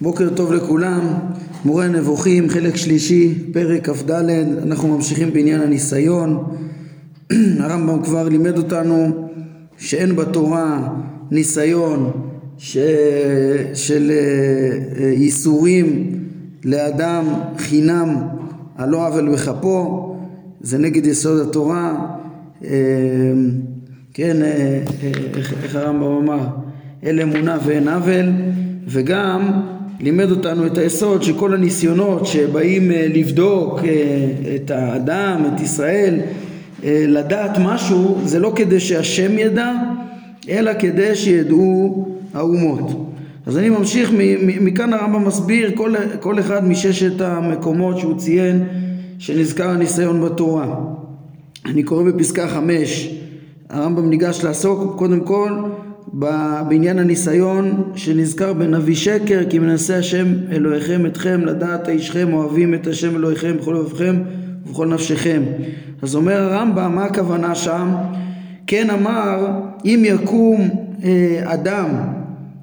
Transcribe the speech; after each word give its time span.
בוקר 0.00 0.28
טוב 0.34 0.52
לכולם, 0.52 1.00
מורה 1.64 1.88
נבוכים, 1.88 2.48
חלק 2.48 2.76
שלישי, 2.76 3.34
פרק 3.52 3.88
כ"ד, 3.90 4.10
אנחנו 4.62 4.88
ממשיכים 4.88 5.32
בעניין 5.32 5.60
הניסיון. 5.60 6.44
הרמב"ם 7.60 8.02
כבר 8.02 8.28
לימד 8.28 8.58
אותנו 8.58 9.28
שאין 9.78 10.16
בתורה 10.16 10.88
ניסיון 11.30 12.12
ש... 12.58 12.78
של 13.74 14.10
אה, 14.10 15.02
אה, 15.04 15.08
ייסורים 15.08 16.18
לאדם 16.64 17.24
חינם 17.58 18.16
על 18.76 18.88
לא 18.88 19.06
עוול 19.06 19.32
בכפו, 19.32 20.16
זה 20.60 20.78
נגד 20.78 21.06
יסוד 21.06 21.48
התורה. 21.48 22.06
אה, 22.64 22.70
כן, 24.14 24.36
איך, 25.36 25.54
איך 25.62 25.76
הרמב"ם 25.76 26.12
אמר? 26.12 26.46
אין 27.02 27.18
אמונה 27.18 27.58
ואין 27.64 27.88
עוול, 27.88 28.26
וגם 28.88 29.62
לימד 30.00 30.30
אותנו 30.30 30.66
את 30.66 30.78
היסוד 30.78 31.22
שכל 31.22 31.54
הניסיונות 31.54 32.26
שבאים 32.26 32.90
אה, 32.90 33.06
לבדוק 33.14 33.78
אה, 33.84 34.54
את 34.56 34.70
האדם, 34.70 35.42
את 35.54 35.60
ישראל, 35.60 36.20
אה, 36.84 37.04
לדעת 37.08 37.58
משהו, 37.58 38.18
זה 38.24 38.38
לא 38.38 38.52
כדי 38.56 38.80
שהשם 38.80 39.38
ידע, 39.38 39.72
אלא 40.48 40.72
כדי 40.78 41.14
שידעו 41.14 42.08
האומות. 42.34 43.12
אז 43.46 43.58
אני 43.58 43.68
ממשיך, 43.68 44.10
מכאן 44.60 44.92
הרמב"ם 44.92 45.24
מסביר 45.24 45.70
כל, 45.74 45.94
כל 46.20 46.40
אחד 46.40 46.68
מששת 46.68 47.20
המקומות 47.20 47.98
שהוא 47.98 48.18
ציין 48.18 48.64
שנזכר 49.18 49.70
הניסיון 49.70 50.20
בתורה. 50.20 50.74
אני 51.66 51.82
קורא 51.82 52.02
בפסקה 52.02 52.48
חמש, 52.48 53.14
הרמב"ם 53.70 54.10
ניגש 54.10 54.44
לעסוק 54.44 54.98
קודם 54.98 55.20
כל 55.20 55.52
בעניין 56.68 56.98
הניסיון 56.98 57.92
שנזכר 57.94 58.52
בנביא 58.52 58.94
שקר 58.94 59.40
כי 59.50 59.58
מנסה 59.58 59.96
השם 59.96 60.26
אלוהיכם 60.52 61.06
אתכם 61.06 61.40
לדעת 61.44 61.88
אישכם 61.88 62.32
אוהבים 62.32 62.74
את 62.74 62.86
השם 62.86 63.16
אלוהיכם 63.16 63.56
בכל 63.56 63.74
לבבכם 63.74 64.16
ובכל 64.66 64.86
נפשכם. 64.86 65.42
אז 66.02 66.14
אומר 66.14 66.40
הרמב"ם 66.42 66.94
מה 66.94 67.04
הכוונה 67.04 67.54
שם? 67.54 67.94
כן 68.66 68.90
אמר 68.90 69.46
אם 69.84 70.02
יקום 70.04 70.68
אה, 71.04 71.42
אדם 71.44 71.88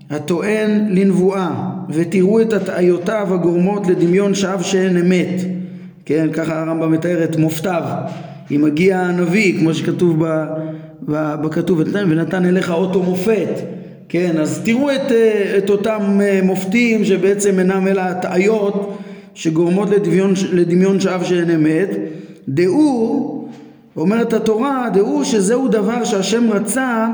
הטוען 0.10 0.88
לנבואה 0.90 1.52
ותראו 1.90 2.42
את 2.42 2.54
הטעיותיו 2.54 3.28
הגורמות 3.34 3.88
לדמיון 3.88 4.36
שווא 4.36 4.62
שאין 4.62 4.98
אמת. 4.98 5.42
כן 6.06 6.28
ככה 6.34 6.62
הרמב"ם 6.62 6.92
מתאר 6.92 7.24
את 7.24 7.36
מופתיו. 7.36 7.84
אם 8.52 8.62
מגיע 8.62 9.00
הנביא 9.00 9.60
כמו 9.60 9.74
שכתוב 9.74 10.26
ב... 10.26 10.46
בכתוב 11.08 11.80
ונתן, 11.94 12.46
אליך 12.46 12.72
אוטו 12.72 13.04
מופת. 13.04 13.60
כן 14.10 14.38
אז 14.38 14.62
תראו 14.66 14.92
את, 14.92 15.12
אה, 15.12 15.58
את 15.58 15.70
אותם 15.70 16.20
אה, 16.22 16.40
מופתים 16.44 17.06
שבעצם 17.06 17.60
אינם 17.60 17.88
אלא 17.88 18.02
הטעיות 18.02 18.98
שגורמות 19.34 19.90
לדמיון, 19.90 20.34
לדמיון 20.52 21.00
שווא 21.00 21.24
שאין 21.24 21.50
אמת. 21.52 21.90
דעו 22.50 23.48
אומרת 23.98 24.34
התורה 24.34 24.90
דעו 24.94 25.26
שזהו 25.26 25.68
דבר 25.68 26.04
שהשם 26.04 26.52
רצה 26.52 27.08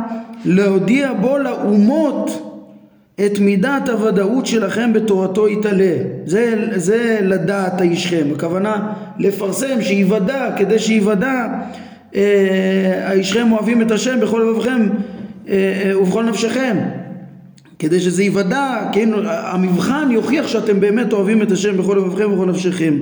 להודיע 0.46 1.14
בו 1.14 1.38
לאומות 1.38 2.50
את 3.26 3.40
מידת 3.40 3.90
הוודאות 3.90 4.46
שלכם 4.46 4.94
בתורתו 4.94 5.48
יתעלה. 5.48 5.96
זה, 6.26 6.68
זה 6.76 7.20
לדעת 7.22 7.82
האישכם 7.82 8.28
הכוונה 8.36 8.94
לפרסם 9.20 9.82
שיוודע 9.82 10.50
כדי 10.58 10.80
שיוודע 10.80 11.48
אישכם 13.12 13.52
אוהבים 13.52 13.82
את 13.82 13.92
השם 13.92 14.20
בכל 14.20 14.40
לבבכם 14.40 14.90
אה, 15.50 15.82
אה, 15.86 16.00
ובכל 16.00 16.24
נפשכם. 16.24 16.78
כדי 17.80 18.00
שזה 18.00 18.24
יוודע, 18.24 18.90
כן, 18.92 19.10
המבחן 19.26 20.08
יוכיח 20.12 20.48
שאתם 20.48 20.80
באמת 20.80 21.14
אוהבים 21.14 21.42
את 21.42 21.52
השם 21.52 21.78
בכל 21.78 21.94
לבבכם 21.98 22.32
ובכל 22.32 22.46
נפשכם. 22.46 22.98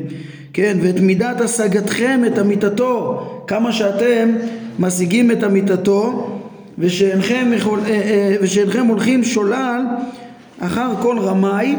כן, 0.54 0.78
ואת 0.82 1.00
מידת 1.00 1.42
השגתכם 1.42 2.22
את 2.28 2.40
אמיתתו. 2.40 3.24
כמה 3.48 3.72
שאתם 3.72 4.30
משיגים 4.80 5.32
את 5.32 5.44
אמיתתו 5.44 6.32
ושאינכם, 6.80 7.52
אה, 7.88 8.36
ושאינכם 8.42 8.86
הולכים 8.86 9.24
שולל 9.24 9.82
אחר 10.60 10.90
כל 11.02 11.20
רמאי 11.20 11.76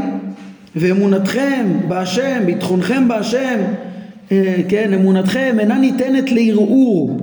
ואמונתכם 0.77 1.67
בהשם, 1.89 2.43
ביטחונכם 2.47 3.09
בהשם 3.09 3.39
אה, 3.39 3.89
כן, 4.69 4.95
אמונתכם 4.95 5.57
אינה 5.61 5.79
ניתנת 5.79 6.33
לערעור, 6.33 7.19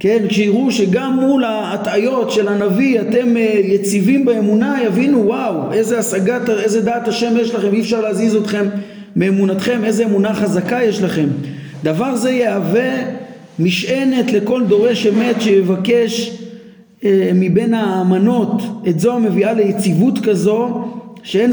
כן, 0.00 0.18
כשיראו 0.28 0.72
שגם 0.72 1.18
מול 1.20 1.44
ההטעיות 1.44 2.30
של 2.30 2.48
הנביא 2.48 3.00
אתם 3.00 3.36
אה, 3.36 3.60
יציבים 3.64 4.24
באמונה, 4.24 4.76
יבינו 4.86 5.26
וואו, 5.26 5.72
איזה 5.72 5.98
השגת, 5.98 6.50
איזה 6.50 6.80
דעת 6.82 7.08
השם 7.08 7.34
יש 7.40 7.54
לכם, 7.54 7.74
אי 7.74 7.80
אפשר 7.80 8.00
להזיז 8.00 8.36
אתכם 8.36 8.66
מאמונתכם, 9.16 9.84
איזה 9.84 10.04
אמונה 10.04 10.34
חזקה 10.34 10.82
יש 10.82 11.02
לכם. 11.02 11.26
דבר 11.84 12.16
זה 12.16 12.30
יהווה 12.30 12.92
משענת 13.58 14.32
לכל 14.32 14.64
דורש 14.64 15.06
אמת 15.06 15.40
שיבקש 15.40 16.38
אה, 17.04 17.30
מבין 17.34 17.74
האמנות 17.74 18.62
את 18.88 19.00
זו 19.00 19.12
המביאה 19.12 19.52
ליציבות 19.52 20.18
כזו 20.18 20.84
שאין 21.22 21.52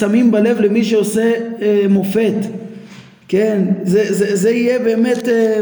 שמים 0.00 0.30
בלב 0.30 0.60
למי 0.60 0.84
שעושה 0.84 1.32
אה, 1.62 1.84
מופת. 1.88 2.59
כן, 3.30 3.64
זה, 3.82 4.04
זה, 4.08 4.36
זה 4.36 4.50
יהיה 4.50 4.78
באמת, 4.78 5.28
אה, 5.28 5.60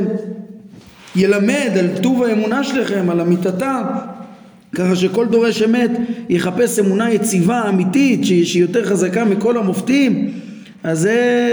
ילמד 1.16 1.70
על 1.78 1.86
טוב 2.02 2.22
האמונה 2.22 2.64
שלכם, 2.64 3.10
על 3.10 3.20
אמיתתה, 3.20 3.82
ככה 4.74 4.96
שכל 4.96 5.26
דורש 5.26 5.62
אמת 5.62 5.90
יחפש 6.28 6.78
אמונה 6.78 7.12
יציבה, 7.12 7.68
אמיתית, 7.68 8.24
שהיא 8.24 8.62
יותר 8.62 8.84
חזקה 8.84 9.24
מכל 9.24 9.56
המופתים, 9.56 10.30
אז 10.84 10.98
זה, 10.98 11.50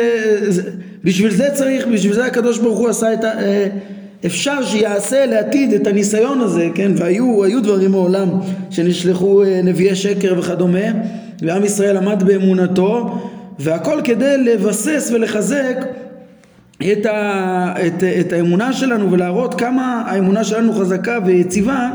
זה, 0.47 0.61
בשביל 1.03 1.31
זה 1.31 1.47
צריך, 1.53 1.87
בשביל 1.87 2.13
זה 2.13 2.25
הקדוש 2.25 2.59
ברוך 2.59 2.79
הוא 2.79 2.89
עשה 2.89 3.13
את 3.13 3.23
ה... 3.23 3.27
אה, 3.27 3.67
אפשר 4.25 4.65
שיעשה 4.65 5.25
לעתיד 5.25 5.73
את 5.73 5.87
הניסיון 5.87 6.41
הזה, 6.41 6.67
כן, 6.75 6.91
והיו 6.95 7.63
דברים 7.63 7.91
מעולם 7.91 8.29
שנשלחו 8.69 9.43
אה, 9.43 9.61
נביאי 9.63 9.95
שקר 9.95 10.35
וכדומה, 10.37 10.87
ועם 11.41 11.65
ישראל 11.65 11.97
עמד 11.97 12.23
באמונתו, 12.23 13.19
והכל 13.59 13.99
כדי 14.03 14.37
לבסס 14.37 15.11
ולחזק 15.13 16.04
את, 16.81 17.06
ה, 17.06 17.74
את, 17.88 18.03
את 18.03 18.34
האמונה 18.34 18.74
שלנו 18.74 19.12
ולהראות 19.12 19.53
כמה 19.53 20.03
האמונה 20.06 20.44
שלנו 20.44 20.74
חזקה 20.74 21.19
ויציבה 21.25 21.90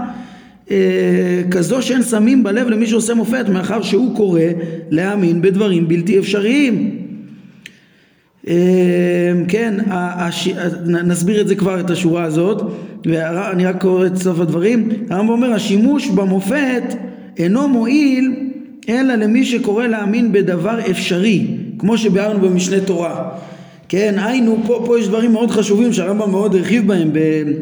אה, 0.71 1.43
כזו 1.51 1.83
שאין 1.83 2.03
שמים 2.03 2.43
בלב 2.43 2.69
למי 2.69 2.87
שעושה 2.87 3.15
מופת 3.15 3.45
מאחר 3.49 3.83
שהוא 3.83 4.17
קורא 4.17 4.41
להאמין 4.91 5.43
בדברים 5.43 5.89
בלתי 5.89 6.19
אפשריים. 6.19 6.97
אה, 8.49 9.33
כן, 9.49 9.75
הש... 9.91 10.49
נסביר 10.87 11.41
את 11.41 11.49
זה 11.49 11.55
כבר 11.55 11.81
את 11.81 11.91
השורה 11.91 12.25
הזאת. 12.25 12.62
ואני 13.07 13.67
רק 13.67 13.81
קורא 13.81 14.07
את 14.07 14.17
סוף 14.17 14.41
הדברים. 14.41 14.89
הרמב"ם 15.11 15.31
אומר 15.31 15.53
השימוש 15.53 16.09
במופת 16.09 16.95
אינו 17.39 17.69
מועיל 17.69 18.51
אלא 18.89 19.15
למי 19.15 19.45
שקורא 19.45 19.87
להאמין 19.87 20.33
בדבר 20.33 20.91
אפשרי 20.91 21.47
כמו 21.79 21.99
שביארנו 21.99 22.49
במשנה 22.49 22.81
תורה 22.81 23.31
כן, 23.91 24.15
היינו, 24.19 24.56
פה, 24.67 24.83
פה 24.87 24.99
יש 24.99 25.09
דברים 25.09 25.33
מאוד 25.33 25.51
חשובים 25.51 25.93
שהרמב"ם 25.93 26.31
מאוד 26.31 26.55
הרחיב 26.55 26.87
בהם 26.87 27.11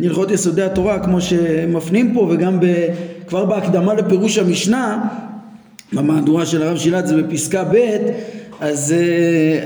בהלכות 0.01 0.31
יסודי 0.31 0.63
התורה 0.63 0.99
כמו 0.99 1.21
שמפנים 1.21 2.15
פה 2.15 2.27
וגם 2.31 2.61
ב, 2.61 2.67
כבר 3.27 3.45
בהקדמה 3.45 3.95
לפירוש 3.95 4.39
המשנה 4.39 5.09
במהדורה 5.93 6.47
של 6.47 6.63
הרב 6.63 6.77
שילת 6.77 7.07
זה 7.07 7.23
בפסקה 7.23 7.65
ב' 7.65 7.97
אז 8.61 8.95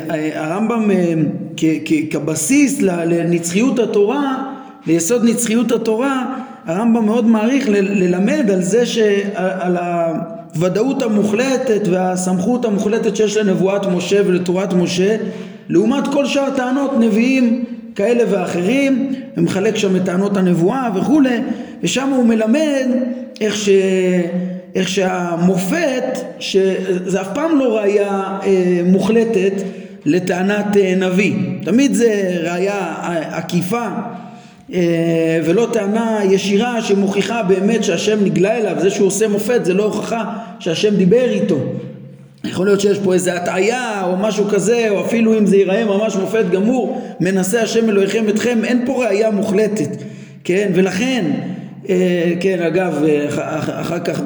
uh, 0.09 0.13
הרמב"ם 0.35 0.91
uh, 0.91 1.61
כבסיס 2.11 2.81
לנצחיות 2.83 3.79
התורה, 3.79 4.45
ליסוד 4.87 5.25
נצחיות 5.25 5.73
התורה, 5.73 6.35
הרמב"ם 6.67 7.07
מאוד 7.07 7.27
מעריך 7.27 7.69
ל- 7.69 8.05
ללמד 8.05 8.51
על 8.53 8.63
זה 8.63 8.87
שעל 8.87 9.77
הוודאות 10.55 11.03
המוחלטת 11.03 11.89
והסמכות 11.91 12.65
המוחלטת 12.65 13.17
שיש 13.17 13.37
לנבואת 13.37 13.87
משה 13.87 14.21
ולתורת 14.27 14.73
משה 14.73 15.17
לעומת 15.73 16.09
כל 16.09 16.27
שאר 16.27 16.51
טענות 16.57 16.91
נביאים 17.01 17.65
כאלה 17.95 18.25
ואחרים, 18.31 19.13
ומחלק 19.37 19.77
שם 19.77 19.97
את 19.97 20.05
טענות 20.05 20.37
הנבואה 20.37 20.89
וכולי, 20.95 21.39
ושם 21.83 22.09
הוא 22.09 22.27
מלמד 22.27 22.87
איך, 23.41 23.57
ש... 23.57 23.69
איך 24.75 24.89
שהמופת, 24.89 26.19
שזה 26.39 27.21
אף 27.21 27.29
פעם 27.35 27.59
לא 27.59 27.77
ראייה 27.77 28.39
אה, 28.43 28.81
מוחלטת 28.85 29.53
לטענת 30.05 30.77
אה, 30.77 30.95
נביא, 30.97 31.35
תמיד 31.65 31.95
זה 31.95 32.37
ראייה 32.43 32.95
עקיפה 33.31 33.87
אה, 34.73 35.41
ולא 35.45 35.69
טענה 35.73 36.21
ישירה 36.31 36.83
שמוכיחה 36.83 37.43
באמת 37.43 37.85
שהשם 37.85 38.25
נגלה 38.25 38.57
אליו, 38.57 38.77
זה 38.81 38.91
שהוא 38.91 39.07
עושה 39.07 39.29
מופת 39.29 39.65
זה 39.65 39.75
לא 39.75 39.85
הוכחה 39.85 40.25
שהשם 40.59 40.97
דיבר 40.97 41.31
איתו 41.31 41.59
יכול 42.45 42.67
להיות 42.67 42.81
שיש 42.81 42.99
פה 42.99 43.15
איזה 43.15 43.35
הטעיה 43.35 44.05
או 44.05 44.17
משהו 44.17 44.45
כזה, 44.45 44.87
או 44.91 45.01
אפילו 45.01 45.39
אם 45.39 45.47
זה 45.47 45.57
ייראה 45.57 45.85
ממש 45.85 46.17
מופת 46.17 46.45
גמור, 46.53 47.03
מנסה 47.21 47.63
השם 47.63 47.89
אלוהיכם 47.89 48.29
אתכם, 48.29 48.59
אין 48.65 48.83
פה 48.87 49.05
ראייה 49.05 49.31
מוחלטת, 49.31 49.97
כן? 50.45 50.71
ולכן 50.75 51.31
אה, 51.89 52.33
כן, 52.41 52.63
אגב, 52.63 53.05
אה, 53.09 53.29
אחר 53.81 53.99
כך 53.99 54.23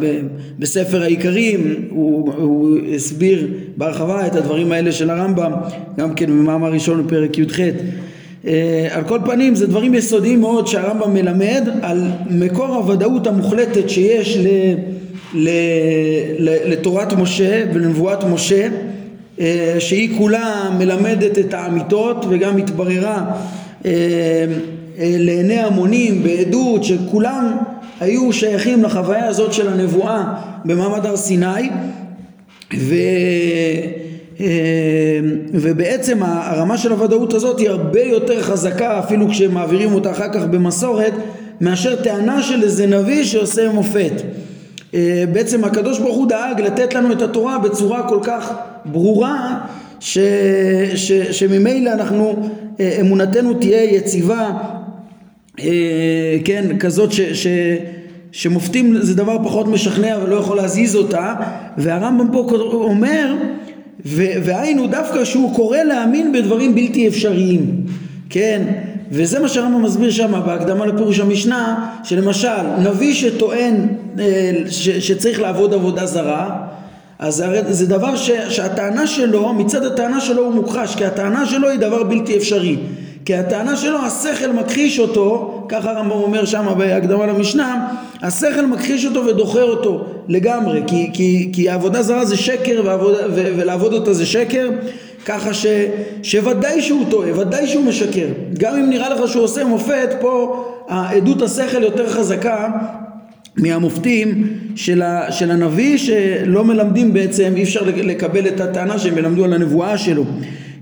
בספר 0.58 1.02
העיקרים 1.02 1.88
הוא, 1.90 2.32
הוא 2.36 2.78
הסביר 2.94 3.48
בהרחבה 3.76 4.26
את 4.26 4.36
הדברים 4.36 4.72
האלה 4.72 4.92
של 4.92 5.10
הרמב"ם, 5.10 5.52
גם 5.98 6.14
כן 6.14 6.26
במאמר 6.26 6.72
ראשון 6.72 7.06
בפרק 7.06 7.38
י"ח. 7.38 7.60
אה, 8.46 8.88
על 8.90 9.04
כל 9.04 9.18
פנים 9.24 9.54
זה 9.54 9.66
דברים 9.66 9.94
יסודיים 9.94 10.40
מאוד 10.40 10.66
שהרמב"ם 10.66 11.14
מלמד 11.14 11.68
על 11.82 12.04
מקור 12.30 12.66
הוודאות 12.66 13.26
המוחלטת 13.26 13.90
שיש 13.90 14.36
ל, 14.36 14.40
ל, 14.42 14.48
ל, 14.48 14.74
לתורת 16.66 17.12
משה 17.12 17.64
ולנבואת 17.74 18.24
משה 18.24 18.68
שהיא 19.78 20.18
כולה 20.18 20.70
מלמדת 20.78 21.38
את 21.38 21.54
האמיתות 21.54 22.24
וגם 22.28 22.56
התבררה 22.56 23.24
לעיני 24.98 25.58
המונים 25.58 26.22
בעדות 26.22 26.84
שכולם 26.84 27.56
היו 28.00 28.32
שייכים 28.32 28.82
לחוויה 28.82 29.26
הזאת 29.26 29.52
של 29.52 29.68
הנבואה 29.68 30.24
במעמד 30.64 31.06
הר 31.06 31.16
סיני. 31.16 31.68
ו... 32.74 32.94
אה, 34.40 35.20
ובעצם 35.52 36.22
הרמה 36.22 36.78
של 36.78 36.92
הוודאות 36.92 37.34
הזאת 37.34 37.58
היא 37.58 37.70
הרבה 37.70 38.02
יותר 38.02 38.42
חזקה 38.42 38.98
אפילו 38.98 39.28
כשמעבירים 39.28 39.94
אותה 39.94 40.10
אחר 40.10 40.32
כך 40.32 40.44
במסורת 40.44 41.12
מאשר 41.60 42.02
טענה 42.02 42.42
של 42.42 42.62
איזה 42.62 42.86
נביא 42.86 43.24
שעושה 43.24 43.72
מופת. 43.72 44.12
אה, 44.12 44.45
בעצם 45.32 45.64
הקדוש 45.64 45.98
ברוך 45.98 46.16
הוא 46.16 46.28
דאג 46.28 46.60
לתת 46.60 46.94
לנו 46.94 47.12
את 47.12 47.22
התורה 47.22 47.58
בצורה 47.58 48.08
כל 48.08 48.18
כך 48.22 48.54
ברורה 48.84 49.58
ש, 50.00 50.18
ש, 50.94 51.12
שממילא 51.12 51.92
אנחנו 51.92 52.48
אה, 52.80 52.96
אמונתנו 53.00 53.54
תהיה 53.54 53.84
יציבה 53.84 54.50
אה, 55.60 56.36
כן, 56.44 56.78
כזאת 56.78 57.12
ש, 57.12 57.20
ש, 57.20 57.46
שמופתים 58.32 58.96
זה 59.00 59.14
דבר 59.14 59.38
פחות 59.44 59.68
משכנע 59.68 60.18
ולא 60.22 60.36
יכול 60.36 60.56
להזיז 60.56 60.96
אותה. 60.96 61.34
והרמב"ם 61.78 62.28
פה 62.32 62.48
אומר 62.72 63.34
והיינו 64.14 64.86
דווקא 64.86 65.24
שהוא 65.24 65.54
קורא 65.54 65.78
להאמין 65.78 66.32
בדברים 66.32 66.74
בלתי 66.74 67.08
אפשריים. 67.08 67.86
כן 68.30 68.62
וזה 69.10 69.38
מה 69.38 69.48
שהרמב"ם 69.48 69.82
מסביר 69.82 70.10
שם 70.10 70.40
בהקדמה 70.46 70.86
לפירוש 70.86 71.20
המשנה 71.20 71.90
שלמשל 72.04 72.62
נביא 72.78 73.14
שטוען 73.14 73.86
אה, 74.18 74.52
ש, 74.70 74.88
שצריך 74.88 75.40
לעבוד 75.40 75.74
עבודה 75.74 76.06
זרה 76.06 76.66
אז 77.18 77.44
זה 77.68 77.86
דבר 77.86 78.16
ש, 78.16 78.30
שהטענה 78.48 79.06
שלו 79.06 79.52
מצד 79.54 79.84
הטענה 79.84 80.20
שלו 80.20 80.44
הוא 80.44 80.54
מוכחש 80.54 80.96
כי 80.96 81.04
הטענה 81.04 81.46
שלו 81.46 81.68
היא 81.68 81.78
דבר 81.78 82.02
בלתי 82.02 82.36
אפשרי. 82.36 82.76
כי 83.24 83.34
הטענה 83.34 83.76
שלו 83.76 83.98
השכל 83.98 84.52
מכחיש 84.52 84.98
אותו, 84.98 85.60
ככה 85.68 85.90
הרמב"ם 85.90 86.10
אומר 86.10 86.44
שם 86.44 86.66
בהקדמה 86.78 87.26
למשנה, 87.26 87.88
השכל 88.22 88.66
מכחיש 88.66 89.06
אותו 89.06 89.26
ודוחה 89.26 89.62
אותו 89.62 90.04
לגמרי, 90.28 90.82
כי, 90.86 91.10
כי, 91.12 91.50
כי 91.52 91.68
העבודה 91.68 92.02
זרה 92.02 92.24
זה 92.24 92.36
שקר 92.36 92.82
ועבוד, 92.84 93.14
ו, 93.14 93.52
ולעבוד 93.56 93.92
אותה 93.92 94.12
זה 94.12 94.26
שקר, 94.26 94.68
ככה 95.26 95.54
ש, 95.54 95.66
שוודאי 96.22 96.82
שהוא 96.82 97.04
טועה, 97.10 97.38
ודאי 97.40 97.66
שהוא 97.66 97.84
משקר. 97.84 98.26
גם 98.58 98.76
אם 98.76 98.90
נראה 98.90 99.08
לך 99.08 99.28
שהוא 99.28 99.44
עושה 99.44 99.64
מופת, 99.64 100.16
פה 100.20 100.64
העדות 100.88 101.42
השכל 101.42 101.82
יותר 101.82 102.08
חזקה 102.08 102.70
מהמופתים 103.56 104.48
של, 104.76 105.02
ה, 105.02 105.32
של 105.32 105.50
הנביא 105.50 105.98
שלא 105.98 106.64
מלמדים 106.64 107.12
בעצם, 107.12 107.52
אי 107.56 107.62
אפשר 107.62 107.80
לקבל 107.84 108.46
את 108.46 108.60
הטענה 108.60 108.98
שהם 108.98 109.18
ילמדו 109.18 109.44
על 109.44 109.52
הנבואה 109.52 109.98
שלו. 109.98 110.24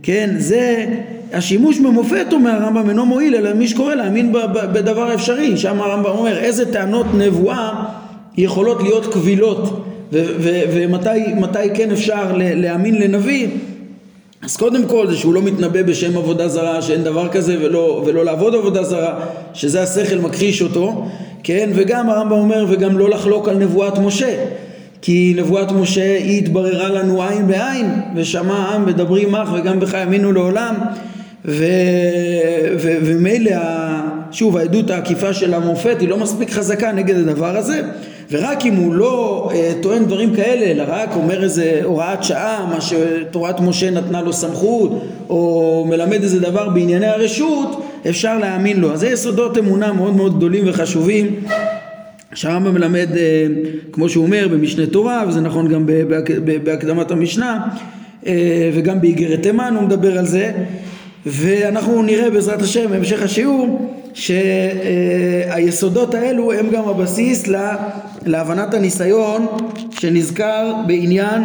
כן, 0.03 0.31
זה 0.39 0.87
השימוש 1.33 1.79
במופת 1.79 2.27
אומר 2.33 2.51
הרמב"ם 2.51 2.89
אינו 2.89 3.07
מועיל 3.07 3.35
אלא 3.35 3.55
מי 3.55 3.69
שקורא 3.69 3.95
להאמין 3.95 4.33
בדבר 4.73 5.15
אפשרי 5.15 5.57
שם 5.57 5.81
הרמב"ם 5.81 6.11
אומר 6.11 6.39
איזה 6.39 6.73
טענות 6.73 7.07
נבואה 7.15 7.85
יכולות 8.37 8.83
להיות 8.83 9.13
קבילות 9.13 9.87
ומתי 10.13 11.75
כן 11.75 11.91
אפשר 11.91 12.33
להאמין 12.37 12.95
לנביא 12.95 13.49
אז 14.45 14.57
קודם 14.57 14.89
כל 14.89 15.11
זה 15.11 15.17
שהוא 15.17 15.35
לא 15.35 15.43
מתנבא 15.43 15.83
בשם 15.83 16.17
עבודה 16.17 16.49
זרה 16.49 16.83
שאין 16.83 17.05
דבר 17.05 17.29
כזה 17.29 17.57
ולא, 17.61 18.03
ולא 18.07 18.25
לעבוד 18.25 18.55
עבודה 18.55 18.85
זרה 18.85 19.21
שזה 19.55 19.83
השכל 19.83 20.19
מכחיש 20.19 20.63
אותו 20.63 21.07
כן? 21.43 21.71
וגם 21.75 22.11
הרמב"ם 22.11 22.33
אומר 22.33 22.67
וגם 22.69 22.99
לא 22.99 23.11
לחלוק 23.11 23.49
על 23.49 23.57
נבואת 23.57 23.99
משה 23.99 24.45
כי 25.03 25.35
נבואת 25.37 25.73
משה 25.73 26.17
היא 26.17 26.39
התבררה 26.39 26.89
לנו 26.89 27.23
עין 27.23 27.47
בעין 27.47 27.87
ושמע 28.17 28.55
העם 28.55 28.87
מדברים 28.87 29.33
מח 29.33 29.49
וגם 29.55 29.81
בך 29.81 29.95
יאמינו 29.95 30.33
לעולם. 30.33 30.75
ומילא 33.03 33.53
שוב 34.31 34.57
העדות 34.57 34.91
העקיפה 34.91 35.33
של 35.33 35.55
המופת 35.55 35.97
היא 36.01 36.09
לא 36.09 36.19
מספיק 36.19 36.51
חזקה 36.51 36.93
נגד 36.93 37.17
הדבר 37.17 37.57
הזה 37.57 37.83
ורק 38.31 38.67
אם 38.67 38.75
הוא 38.75 38.95
לא 38.95 39.49
אה, 39.55 39.73
טוען 39.81 40.05
דברים 40.05 40.35
כאלה 40.37 40.67
אלא 40.67 40.85
רק 40.87 41.17
אומר 41.17 41.45
איזה 41.45 41.81
הוראת 41.85 42.25
שעה 42.25 42.67
מה 42.71 42.81
שתורת 42.81 43.61
משה 43.61 43.91
נתנה 43.91 44.23
לו 44.23 44.33
סמכות 44.33 45.05
או 45.29 45.85
מלמד 45.89 46.23
איזה 46.23 46.41
דבר 46.41 46.69
בענייני 46.69 47.07
הרשות 47.07 47.85
אפשר 48.09 48.39
להאמין 48.39 48.81
לו. 48.81 48.93
אז 48.93 49.01
זה 49.01 49.09
יסודות 49.09 49.59
אמונה 49.59 49.93
מאוד 49.93 50.17
מאוד 50.17 50.37
גדולים 50.37 50.65
וחשובים. 50.67 51.45
שהרמב"ם 52.35 52.75
מלמד 52.75 53.09
אה, 53.17 53.47
כמו 53.93 54.09
שהוא 54.09 54.25
אומר 54.25 54.49
במשנה 54.51 54.87
תורה 54.87 55.25
וזה 55.29 55.41
נכון 55.41 55.69
גם 55.69 55.87
בהקדמת 56.65 57.11
המשנה 57.11 57.67
אה, 58.27 58.71
וגם 58.75 59.01
באיגרת 59.01 59.43
תימן 59.43 59.75
הוא 59.77 59.83
מדבר 59.83 60.19
על 60.19 60.27
זה. 60.27 60.53
ואנחנו 61.27 62.03
נראה 62.03 62.31
בעזרת 62.31 62.63
השם 62.63 62.91
בהמשך 62.91 63.23
השיעור 63.23 63.91
שהיסודות 64.15 66.15
האלו 66.15 66.53
הם 66.53 66.71
גם 66.71 66.89
הבסיס 66.89 67.45
להבנת 68.27 68.75
הניסיון 68.75 69.47
שנזכר 69.91 70.75
בעניין 70.87 71.43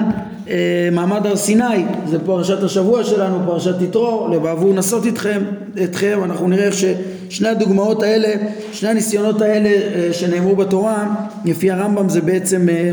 אה, 0.49 0.89
מעמד 0.91 1.25
הר 1.25 1.35
סיני. 1.35 1.85
זה 2.07 2.19
פרשת 2.25 2.63
השבוע 2.63 3.03
שלנו 3.03 3.39
פרשת 3.45 3.81
יתרו 3.81 4.27
לבעבור 4.33 4.73
נסות 4.73 5.07
אתכם 5.07 5.41
אתכם. 5.83 6.19
אנחנו 6.23 6.47
נראה 6.47 6.65
איך 6.65 6.73
ששני 6.73 7.49
הדוגמאות 7.49 8.03
האלה 8.03 8.29
שני 8.71 8.89
הניסיונות 8.89 9.41
האלה 9.41 9.69
אה, 9.69 10.13
שנאמרו 10.13 10.55
בתורה 10.55 11.15
לפי 11.45 11.71
הרמב"ם 11.71 12.09
זה 12.09 12.21
בעצם 12.21 12.69
אה, 12.69 12.91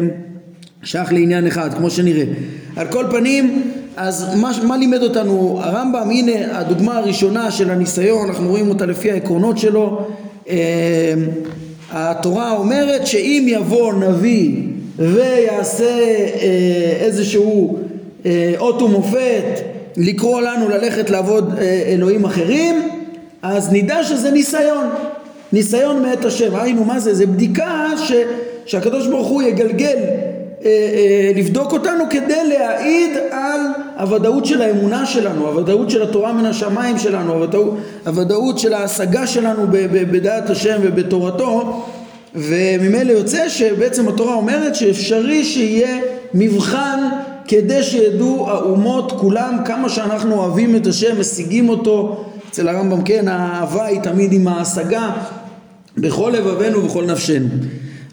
שייך 0.82 1.12
לעניין 1.12 1.46
אחד 1.46 1.75
כמו 1.75 1.90
שנראה. 1.90 2.25
על 2.76 2.87
כל 2.87 3.05
פנים 3.11 3.73
אז 3.96 4.34
מה, 4.34 4.50
מה 4.62 4.76
לימד 4.76 5.02
אותנו 5.02 5.60
הרמב"ם? 5.62 6.10
הנה 6.10 6.58
הדוגמה 6.58 6.98
הראשונה 6.98 7.50
של 7.50 7.70
הניסיון, 7.70 8.28
אנחנו 8.28 8.48
רואים 8.48 8.69
אותה 8.69 8.87
לפי 8.87 9.10
העקרונות 9.10 9.58
שלו. 9.58 10.06
אה, 10.48 11.14
התורה 11.90 12.50
אומרת 12.50 13.06
שאם 13.06 13.46
יבוא 13.48 13.93
נביא 13.93 14.62
ויעשה 14.98 15.84
אה, 15.84 16.96
איזשהו 17.00 17.78
אה, 18.26 18.54
אות 18.58 18.82
ומופת 18.82 19.61
לקרוא 19.97 20.40
לנו 20.40 20.68
ללכת 20.68 21.11
לעבוד 21.11 21.54
אלוהים 21.87 22.25
אחרים, 22.25 22.88
אז 23.42 23.73
נדע 23.73 24.04
שזה 24.04 24.30
ניסיון, 24.30 24.87
ניסיון 25.52 26.02
מאת 26.02 26.25
השם. 26.25 26.56
היינו 26.56 26.85
מה 26.85 27.00
זה? 27.00 27.14
זה 27.14 27.26
בדיקה 27.26 27.88
ש, 27.97 28.12
שהקדוש 28.66 29.06
ברוך 29.06 29.28
הוא 29.28 29.42
יגלגל 29.42 29.97
אה, 30.64 30.71
אה, 30.71 31.30
לבדוק 31.37 31.73
אותנו 31.73 32.04
כדי 32.11 32.49
להעיד 32.49 33.11
על 33.30 33.61
הוודאות 33.99 34.47
של 34.47 34.62
האמונה 34.62 35.07
שלנו, 35.07 35.47
הוודאות 35.47 35.91
של 35.91 36.03
התורה 36.03 36.33
מן 36.33 36.45
השמיים 36.45 36.99
שלנו, 36.99 37.33
הוודאות, 37.33 37.75
הוודאות 38.07 38.59
של 38.59 38.75
ההשגה 38.75 39.26
שלנו 39.26 39.67
בדעת 39.91 40.50
השם 40.50 40.79
ובתורתו 40.83 41.85
וממילא 42.35 43.12
יוצא 43.12 43.49
שבעצם 43.49 44.09
התורה 44.09 44.35
אומרת 44.35 44.75
שאפשרי 44.75 45.45
שיהיה 45.45 45.99
מבחן 46.35 47.09
כדי 47.49 47.83
שידעו 47.83 48.50
האומות 48.50 49.12
כולם 49.12 49.59
כמה 49.65 49.88
שאנחנו 49.88 50.35
אוהבים 50.35 50.76
את 50.76 50.87
השם, 50.87 51.21
משיגים 51.21 51.69
אותו. 51.69 52.25
אצל 52.50 52.69
הרמב"ם 52.69 53.03
כן 53.03 53.29
האהבה 53.29 53.85
היא 53.85 54.00
תמיד 54.00 54.33
עם 54.33 54.49
ההשגה 54.49 55.11
בכל 55.97 56.33
לבבינו 56.37 56.79
ובכל 56.79 57.05
נפשנו 57.05 57.49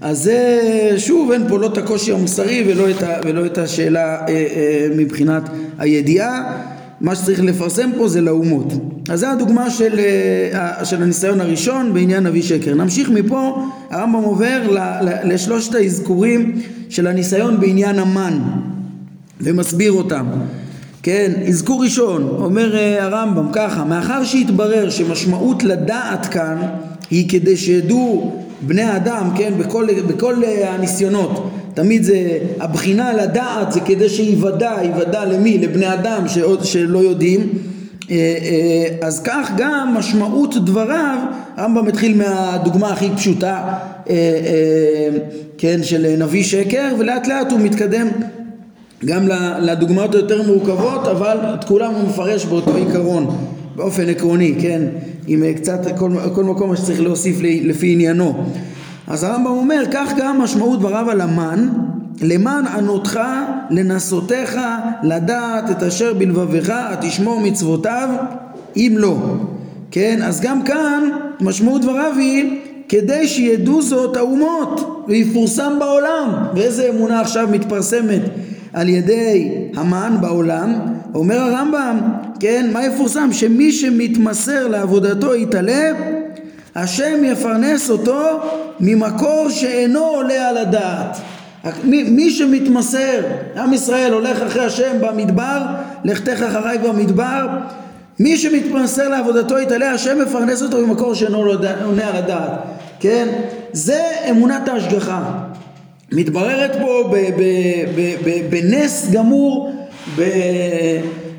אז 0.04 0.24
זה 0.24 0.60
שוב 0.98 1.32
אין 1.32 1.48
פה 1.48 1.60
לא 1.60 1.68
את 1.68 1.78
הקושי 1.78 2.12
המוסרי 2.12 2.64
ולא 2.68 2.90
את, 2.90 3.04
ה, 3.04 3.14
ולא 3.26 3.46
את 3.46 3.58
השאלה 3.58 4.20
אה, 4.20 4.28
אה, 4.28 4.88
מבחינת 4.98 5.44
הידיעה. 5.80 6.58
מה 7.02 7.16
שצריך 7.16 7.40
לפרסם 7.44 7.90
פה 7.98 8.08
זה 8.08 8.22
לאומות. 8.22 8.74
אז 9.10 9.20
זו 9.20 9.28
הדוגמה 9.28 9.70
של, 9.70 10.00
אה, 10.00 10.86
של 10.86 11.04
הניסיון 11.04 11.42
הראשון 11.42 11.94
בעניין 11.94 12.28
נביא 12.28 12.42
שקר. 12.42 12.74
נמשיך 12.74 13.10
מפה 13.10 13.66
הרמב"ם 13.90 14.24
עובר 14.24 14.72
ל, 14.72 14.78
ל, 14.78 15.34
לשלושת 15.34 15.76
האזכורים 15.76 16.62
של 16.90 17.08
הניסיון 17.08 17.60
בעניין 17.60 18.00
המן 18.00 18.40
ומסביר 19.42 19.92
אותם. 19.92 20.26
כן, 21.04 21.32
אזכור 21.48 21.84
ראשון, 21.84 22.36
אומר 22.40 22.76
אה, 22.76 23.04
הרמב"ם 23.04 23.48
ככה, 23.54 23.84
מאחר 23.84 24.24
שהתברר 24.24 24.90
שמשמעות 24.90 25.64
לדעת 25.64 26.26
כאן 26.26 26.58
היא 27.10 27.30
כדי 27.30 27.58
שידעו 27.58 28.43
בני 28.68 28.82
האדם, 28.82 29.30
כן, 29.36 29.54
בכל, 29.60 29.88
בכל 30.08 30.44
אה, 30.44 30.74
הניסיונות, 30.74 31.50
תמיד 31.74 32.04
זה, 32.04 32.38
הבחינה 32.60 33.14
לדעת 33.14 33.72
זה 33.72 33.80
כדי 33.80 34.10
שיוודע, 34.10 34.74
יוודע 34.84 35.26
למי? 35.26 35.58
לבני 35.58 35.94
אדם 35.94 36.28
שעוד, 36.28 36.66
שלא 36.66 37.00
יודעים, 37.00 37.50
אז 39.02 39.22
כך 39.24 39.52
גם 39.58 39.94
משמעות 39.98 40.56
דבריו, 40.66 41.18
הרמב"ם 41.58 41.88
התחיל 41.88 42.18
מהדוגמה 42.18 42.90
הכי 42.90 43.10
פשוטה, 43.16 43.74
כן, 45.58 45.84
של 45.84 46.16
נביא 46.18 46.44
שקר, 46.44 46.96
ולאט 47.00 47.28
לאט 47.28 47.52
הוא 47.52 47.60
מתקדם 47.60 48.08
גם 49.06 49.28
לדוגמאות 49.60 50.16
היותר 50.16 50.42
מורכבות, 50.42 51.08
אבל 51.08 51.38
את 51.54 51.64
כולם 51.64 51.94
הוא 51.94 52.10
מפרש 52.10 52.46
באותו 52.46 52.76
עיקרון, 52.76 53.38
באופן 53.76 54.10
עקרוני, 54.10 54.56
כן, 54.62 54.82
עם 55.28 55.54
קצת 55.54 55.80
כל, 55.98 56.12
כל 56.36 56.44
מקום 56.44 56.70
מה 56.70 56.78
שצריך 56.78 57.02
להוסיף 57.02 57.38
לפי 57.42 57.94
עניינו. 57.94 58.44
אז 59.08 59.24
הרמב"ם 59.24 59.52
אומר, 59.52 59.84
כך 59.92 60.14
גם 60.18 60.42
משמעות 60.42 60.80
דבריו 60.80 61.10
על 61.10 61.22
המן, 61.22 61.70
למען 62.22 62.68
ענותך, 62.68 63.20
לנסותיך, 63.70 64.60
לדעת 65.04 65.72
את 65.72 65.84
אשר 65.84 66.14
בלבביך, 66.14 66.74
תשמור 67.02 67.40
מצוותיו, 67.40 68.10
אם 68.76 68.96
לא. 68.98 69.18
כן, 69.92 70.20
אז 70.22 70.42
גם 70.42 70.64
כאן 70.64 71.10
משמעות 71.42 71.82
דבריו 71.82 72.14
היא 72.18 72.60
כדי 72.90 73.28
שידעו 73.28 73.82
זאת 73.82 74.18
האומות 74.18 75.04
ויפורסם 75.08 75.74
בעולם. 75.80 76.30
ואיזה 76.56 76.90
אמונה 76.90 77.22
עכשיו 77.22 77.48
מתפרסמת 77.52 78.22
על 78.74 78.90
ידי 78.90 79.52
המן 79.76 80.18
בעולם? 80.22 80.74
אומר 81.16 81.40
הרמב"ם, 81.40 82.00
כן, 82.40 82.70
מה 82.74 82.86
יפורסם? 82.86 83.30
שמי 83.32 83.72
שמתמסר 83.72 84.68
לעבודתו 84.68 85.36
יתעלה, 85.36 85.92
השם 86.76 87.24
יפרנס 87.24 87.90
אותו 87.90 88.40
ממקור 88.80 89.50
שאינו 89.50 90.00
עולה 90.00 90.50
על 90.50 90.58
הדעת. 90.58 91.18
מי, 91.84 92.04
מי 92.04 92.32
שמתמסר, 92.32 93.22
עם 93.56 93.74
ישראל 93.74 94.14
הולך 94.14 94.42
אחרי 94.42 94.66
השם 94.66 94.98
במדבר, 95.02 95.62
לכתך 96.04 96.42
אחריי 96.42 96.78
במדבר, 96.78 97.48
מי 98.20 98.38
שמתמסר 98.38 99.10
לעבודתו 99.10 99.60
יתעלה, 99.60 99.92
השם 99.92 100.22
מפרנס 100.22 100.62
אותו 100.62 100.78
במקור 100.82 101.14
שאינו 101.14 101.38
עונה 101.86 102.08
על 102.08 102.16
הדעת, 102.16 102.52
כן? 103.00 103.28
זה 103.72 104.02
אמונת 104.30 104.68
ההשגחה. 104.68 105.22
מתבררת 106.14 106.76
פה 106.82 107.14
בנס 108.50 109.10
גמור, 109.12 109.72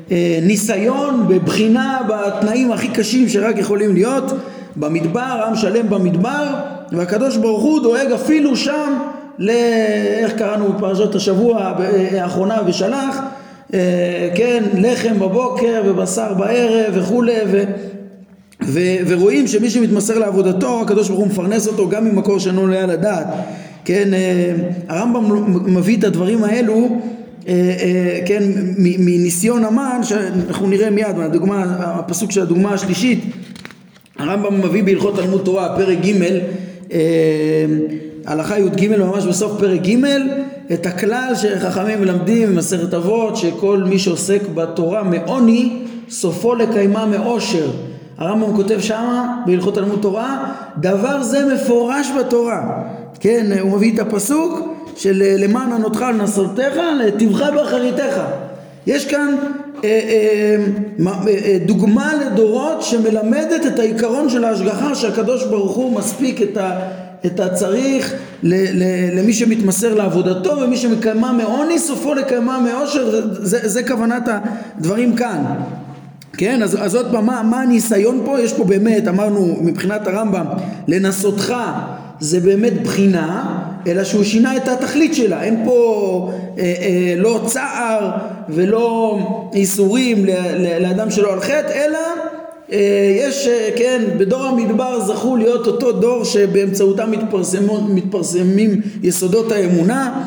בניסיון, 0.09 1.25
בבחינה, 1.27 1.99
בתנאים 2.09 2.71
הכי 2.71 2.87
קשים 2.87 3.29
שרק 3.29 3.57
יכולים 3.57 3.93
להיות, 3.93 4.33
במדבר, 4.75 5.43
עם 5.47 5.55
שלם 5.55 5.89
במדבר, 5.89 6.53
והקדוש 6.91 7.37
ברוך 7.37 7.63
הוא 7.63 7.81
דואג 7.83 8.11
אפילו 8.11 8.55
שם 8.55 8.93
ל... 9.39 9.49
איך 10.19 10.33
קראנו 10.33 10.73
בפרשת 10.73 11.15
השבוע 11.15 11.73
האחרונה 12.11 12.57
ושלח, 12.67 13.19
אה, 13.73 14.29
כן, 14.35 14.63
לחם 14.77 15.19
בבוקר 15.19 15.81
ובשר 15.85 16.33
בערב 16.33 16.93
וכולי 16.93 17.33
ו... 17.51 17.63
ו... 18.63 18.79
ורואים 19.07 19.47
שמי 19.47 19.69
שמתמסר 19.69 20.19
לעבודתו 20.19 20.81
הקדוש 20.81 21.07
ברוך 21.07 21.19
הוא 21.19 21.27
מפרנס 21.27 21.67
אותו 21.67 21.89
גם 21.89 22.05
ממקור 22.05 22.39
שאינו 22.39 22.61
עולה 22.61 22.83
על 22.83 22.89
הדעת 22.89 23.27
כן, 23.85 24.13
אה, 24.13 24.53
הרמב"ם 24.87 25.75
מביא 25.75 25.97
את 25.97 26.03
הדברים 26.03 26.43
האלו 26.43 26.87
אה, 27.47 28.19
כן, 28.25 28.43
מניסיון 28.77 29.65
המן 29.65 29.99
שאנחנו 30.03 30.67
נראה 30.67 30.89
מיד 30.89 31.15
מהדוגמה, 31.17 31.63
הפסוק 31.79 32.31
של 32.31 32.41
הדוגמה 32.41 32.73
השלישית. 32.73 33.23
הרמב"ם 34.19 34.61
מביא 34.61 34.83
בהלכות 34.83 35.15
תלמוד 35.15 35.41
תורה 35.45 35.75
פרק 35.75 35.97
ג' 36.05 36.13
הלכה 38.25 38.59
י"ג 38.59 38.87
ממש 38.97 39.25
בסוף 39.25 39.59
פרק 39.59 39.81
ג' 39.81 39.95
את 40.73 40.85
הכלל 40.85 41.33
שחכמים 41.35 42.01
מלמדים 42.01 42.49
במסכת 42.49 42.93
אבות 42.93 43.37
שכל 43.37 43.83
מי 43.89 43.99
שעוסק 43.99 44.41
בתורה 44.55 45.03
מעוני 45.03 45.77
סופו 46.09 46.55
לקיימה 46.55 47.05
מאושר. 47.05 47.71
הרמב"ם 48.17 48.55
כותב 48.55 48.79
שמה 48.79 49.41
בהלכות 49.45 49.75
תלמוד 49.75 49.99
תורה 50.01 50.51
דבר 50.77 51.23
זה 51.23 51.53
מפורש 51.53 52.07
בתורה 52.19 52.83
כן 53.19 53.59
הוא 53.59 53.71
מביא 53.71 53.93
את 53.93 53.99
הפסוק 53.99 54.59
של 54.95 55.23
למען 55.37 55.71
ענותך 55.71 56.01
לנסותיך 56.01 56.73
לטבך 57.05 57.49
באחריתך 57.55 58.21
יש 58.87 59.05
כאן 59.05 59.35
אה, 59.83 59.89
אה, 59.89 61.27
אה, 61.27 61.57
דוגמה 61.65 62.13
לדורות 62.15 62.83
שמלמדת 62.83 63.65
את 63.65 63.79
העיקרון 63.79 64.29
של 64.29 64.43
ההשגחה 64.43 64.95
שהקדוש 64.95 65.45
ברוך 65.45 65.75
הוא 65.75 65.97
מספיק 65.97 66.41
את 66.41 66.57
ה... 66.57 66.79
את 67.25 67.39
הצריך 67.39 68.13
למי 69.13 69.33
שמתמסר 69.33 69.93
לעבודתו 69.93 70.57
ומי 70.61 70.77
שמקיימה 70.77 71.31
מעוני 71.31 71.79
סופו 71.79 72.13
לקיימה 72.13 72.59
מאושר 72.59 73.11
זה, 73.11 73.45
זה, 73.45 73.67
זה 73.69 73.83
כוונת 73.87 74.23
הדברים 74.27 75.15
כאן. 75.15 75.43
כן 76.37 76.63
אז, 76.63 76.77
אז 76.81 76.95
עוד 76.95 77.11
פעם 77.11 77.25
מה, 77.25 77.43
מה 77.43 77.61
הניסיון 77.61 78.21
פה? 78.25 78.39
יש 78.39 78.53
פה 78.53 78.63
באמת 78.63 79.07
אמרנו 79.07 79.57
מבחינת 79.61 80.07
הרמב"ם 80.07 80.45
לנסותך 80.87 81.53
זה 82.19 82.39
באמת 82.39 82.81
בחינה 82.83 83.59
אלא 83.87 84.03
שהוא 84.03 84.23
שינה 84.23 84.57
את 84.57 84.67
התכלית 84.67 85.15
שלה. 85.15 85.43
אין 85.43 85.61
פה 85.65 86.31
אה, 86.57 86.63
אה, 86.63 87.13
לא 87.17 87.41
צער 87.45 88.11
ולא 88.49 89.19
איסורים 89.53 90.25
לאדם 90.79 91.11
שלא 91.11 91.33
על 91.33 91.39
חטא 91.39 91.71
אלא 91.73 91.99
אה, 92.71 93.15
יש, 93.19 93.47
אה, 93.47 93.69
כן, 93.75 94.01
בדור 94.17 94.43
המדבר 94.43 94.99
זכו 94.99 95.35
להיות 95.35 95.67
אותו 95.67 95.91
דור 95.91 96.23
שבאמצעותם 96.23 97.11
מתפרסמים 97.89 98.81
יסודות 99.03 99.51
האמונה. 99.51 100.23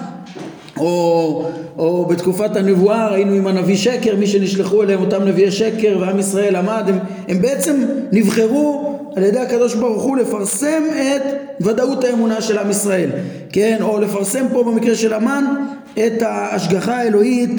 או, 0.79 1.45
או 1.79 2.07
בתקופת 2.07 2.57
הנבואה 2.57 3.09
ראינו 3.09 3.33
עם 3.33 3.47
הנביא 3.47 3.77
שקר, 3.77 4.17
מי 4.17 4.27
שנשלחו 4.27 4.83
אליהם 4.83 5.01
אותם 5.01 5.25
נביאי 5.25 5.51
שקר 5.51 5.97
ועם 6.01 6.19
ישראל 6.19 6.57
עמד, 6.57 6.85
הם, 6.87 6.99
הם 7.29 7.43
בעצם 7.43 7.85
נבחרו 8.13 8.88
על 9.19 9.25
ידי 9.25 9.39
הקדוש 9.39 9.75
ברוך 9.75 10.03
הוא 10.03 10.17
לפרסם 10.17 10.83
את 10.93 11.23
ודאות 11.61 12.05
האמונה 12.05 12.41
של 12.41 12.59
עם 12.59 12.71
ישראל, 12.71 13.11
כן, 13.53 13.77
או 13.81 14.01
לפרסם 14.01 14.47
פה 14.53 14.65
במקרה 14.65 14.95
של 14.95 15.13
המן 15.13 15.45
את 15.95 16.23
ההשגחה 16.23 16.97
האלוהית 16.97 17.51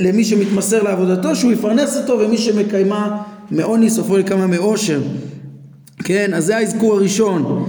למי 0.00 0.24
שמתמסר 0.24 0.82
לעבודתו 0.82 1.36
שהוא 1.36 1.52
יפרנס 1.52 1.96
אותו 1.96 2.18
ומי 2.18 2.38
שמקיימה 2.38 3.22
מעוני 3.50 3.90
סופו 3.90 4.16
לכמה 4.16 4.46
מאושר. 4.46 5.00
כן 6.04 6.34
אז 6.34 6.44
זה 6.44 6.56
האזכור 6.56 6.94
הראשון. 6.94 7.66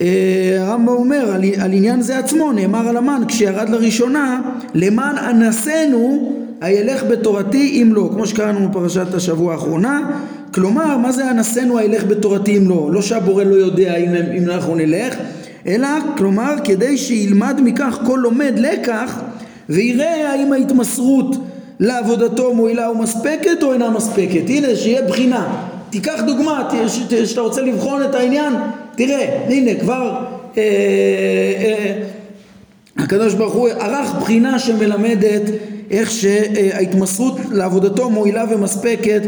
אה, 0.00 0.56
הרמב"ם 0.58 0.88
אומר 0.88 1.30
על, 1.34 1.42
על 1.60 1.72
עניין 1.72 2.02
זה 2.02 2.18
עצמו 2.18 2.52
נאמר 2.52 2.88
על 2.88 2.96
המן 2.96 3.22
כשירד 3.28 3.68
לראשונה 3.68 4.40
למען 4.74 5.18
אנסנו 5.18 6.32
הילך 6.60 7.02
בתורתי 7.04 7.82
אם 7.82 7.94
לא 7.94 8.10
כמו 8.12 8.26
שקראנו 8.26 8.68
בפרשת 8.68 9.14
השבוע 9.14 9.52
האחרונה 9.52 10.10
כלומר 10.54 10.96
מה 10.96 11.12
זה 11.12 11.30
אנסנו 11.30 11.78
הילך 11.78 12.04
בתורתי 12.04 12.56
אם 12.58 12.68
לא 12.68 12.92
לא 12.92 13.02
שהבורא 13.02 13.44
לא 13.44 13.54
יודע 13.54 13.96
אם, 13.96 14.14
אם 14.36 14.50
אנחנו 14.50 14.74
נלך 14.74 15.14
אלא 15.66 15.88
כלומר 16.16 16.54
כדי 16.64 16.98
שילמד 16.98 17.60
מכך 17.64 17.98
כל 18.06 18.18
לומד 18.22 18.52
לקח 18.56 19.20
ויראה 19.68 20.32
האם 20.32 20.52
ההתמסרות 20.52 21.36
לעבודתו 21.80 22.54
מועילה 22.54 22.90
ומספקת 22.90 23.62
או 23.62 23.72
אינה 23.72 23.90
מספקת. 23.90 24.42
הנה, 24.48 24.76
שיהיה 24.76 25.02
בחינה. 25.02 25.64
תיקח 25.90 26.20
דוגמה, 26.26 26.68
שאתה 27.24 27.40
רוצה 27.40 27.60
לבחון 27.62 28.02
את 28.02 28.14
העניין, 28.14 28.52
תראה, 28.96 29.46
הנה 29.48 29.80
כבר 29.80 30.24
אה, 30.56 30.62
אה, 30.62 32.02
הקדוש 32.98 33.34
ברוך 33.34 33.54
הוא 33.54 33.68
ערך 33.68 34.14
בחינה 34.20 34.58
שמלמדת 34.58 35.42
איך 35.90 36.10
שההתמסרות 36.10 37.38
לעבודתו 37.50 38.10
מועילה 38.10 38.44
ומספקת 38.50 39.22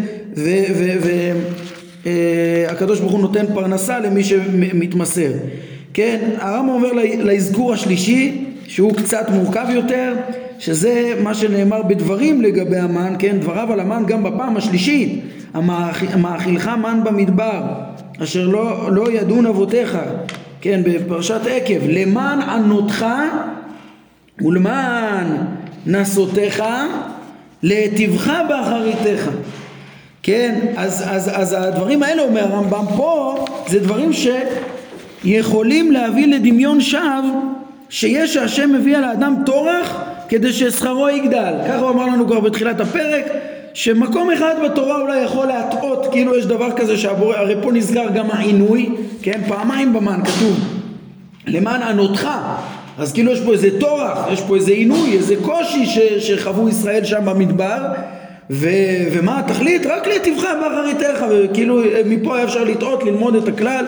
והקדוש 2.04 2.98
אה, 2.98 3.02
ברוך 3.02 3.12
הוא 3.12 3.20
נותן 3.20 3.46
פרנסה 3.54 3.98
למי 3.98 4.24
שמתמסר. 4.24 5.30
כן, 5.94 6.18
הרמב"ם 6.38 6.68
אומר 6.68 6.92
לאזכור 7.18 7.72
השלישי 7.72 8.44
שהוא 8.66 8.94
קצת 8.94 9.26
מורכב 9.30 9.66
יותר 9.70 10.14
שזה 10.58 11.14
מה 11.22 11.34
שנאמר 11.34 11.82
בדברים 11.82 12.42
לגבי 12.42 12.76
המן, 12.76 13.14
כן, 13.18 13.38
דבריו 13.40 13.72
על 13.72 13.80
המן 13.80 14.02
גם 14.06 14.22
בפעם 14.22 14.56
השלישית, 14.56 15.20
המאכילך 15.54 16.70
מן 16.82 17.00
במדבר, 17.04 17.62
אשר 18.22 18.46
לא, 18.46 18.92
לא 18.92 19.12
ידון 19.12 19.46
אבותיך, 19.46 19.98
כן, 20.60 20.80
בפרשת 20.84 21.40
עקב, 21.50 21.78
למען 21.88 22.40
ענותך 22.40 23.06
ולמען 24.42 25.26
נסותיך, 25.86 26.62
להיטיבך 27.62 28.32
באחריתך. 28.48 29.28
כן, 30.22 30.58
אז, 30.76 31.04
אז, 31.06 31.30
אז 31.34 31.56
הדברים 31.58 32.02
האלה 32.02 32.22
אומר 32.22 32.44
הרמב"ם 32.44 32.84
פה, 32.96 33.44
זה 33.66 33.80
דברים 33.80 34.10
שיכולים 35.24 35.92
להביא 35.92 36.26
לדמיון 36.26 36.80
שווא 36.80 37.40
שיש 37.88 38.34
שהשם 38.34 38.72
מביא 38.72 38.96
על 38.96 39.04
האדם 39.04 39.34
טורח 39.46 40.02
כדי 40.28 40.52
ששכרו 40.52 41.08
יגדל. 41.08 41.54
ככה 41.68 41.78
הוא 41.78 41.90
אמר 41.90 42.06
לנו 42.06 42.26
כבר 42.26 42.40
בתחילת 42.40 42.80
הפרק, 42.80 43.24
שמקום 43.74 44.30
אחד 44.30 44.54
בתורה 44.64 45.00
אולי 45.00 45.20
יכול 45.20 45.46
להטעות, 45.46 46.06
כאילו 46.12 46.36
יש 46.36 46.46
דבר 46.46 46.70
כזה 46.76 46.96
שהבורא, 46.96 47.36
הרי 47.36 47.54
פה 47.62 47.72
נסגר 47.72 48.08
גם 48.14 48.30
העינוי, 48.30 48.90
כן, 49.22 49.40
פעמיים 49.48 49.92
במן 49.92 50.20
כתוב, 50.24 50.58
למען 51.46 51.82
ענותך, 51.82 52.28
אז 53.00 53.12
כאילו 53.12 53.32
יש 53.32 53.40
פה 53.40 53.52
איזה 53.52 53.80
טורח, 53.80 54.18
יש 54.32 54.40
פה 54.40 54.56
איזה 54.56 54.72
עינוי, 54.72 55.12
איזה 55.12 55.34
קושי 55.42 55.86
ש, 55.86 55.98
שחוו 55.98 56.68
ישראל 56.68 57.04
שם 57.04 57.24
במדבר, 57.24 57.78
ו, 58.50 58.68
ומה 59.12 59.38
התכלית? 59.38 59.86
רק 59.86 60.06
להיטיבך 60.06 60.44
באחריתך, 60.60 61.24
וכאילו 61.30 61.82
מפה 62.06 62.36
היה 62.36 62.44
אפשר 62.44 62.64
לטעות, 62.64 63.04
ללמוד 63.04 63.34
את 63.34 63.48
הכלל 63.48 63.84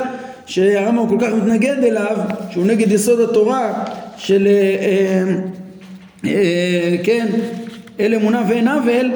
שהרמב"ם 0.47 1.09
כל 1.09 1.16
כך 1.21 1.33
מתנגד 1.33 1.85
אליו, 1.85 2.16
שהוא 2.50 2.66
נגד 2.66 2.92
יסוד 2.92 3.21
התורה, 3.21 3.85
של 4.16 4.47
אה, 4.47 4.52
אה, 4.52 6.31
אה, 6.31 6.97
כן, 7.04 7.26
אל 8.00 8.14
אמונה 8.14 8.42
ואין 8.49 8.69
עוול, 8.69 9.12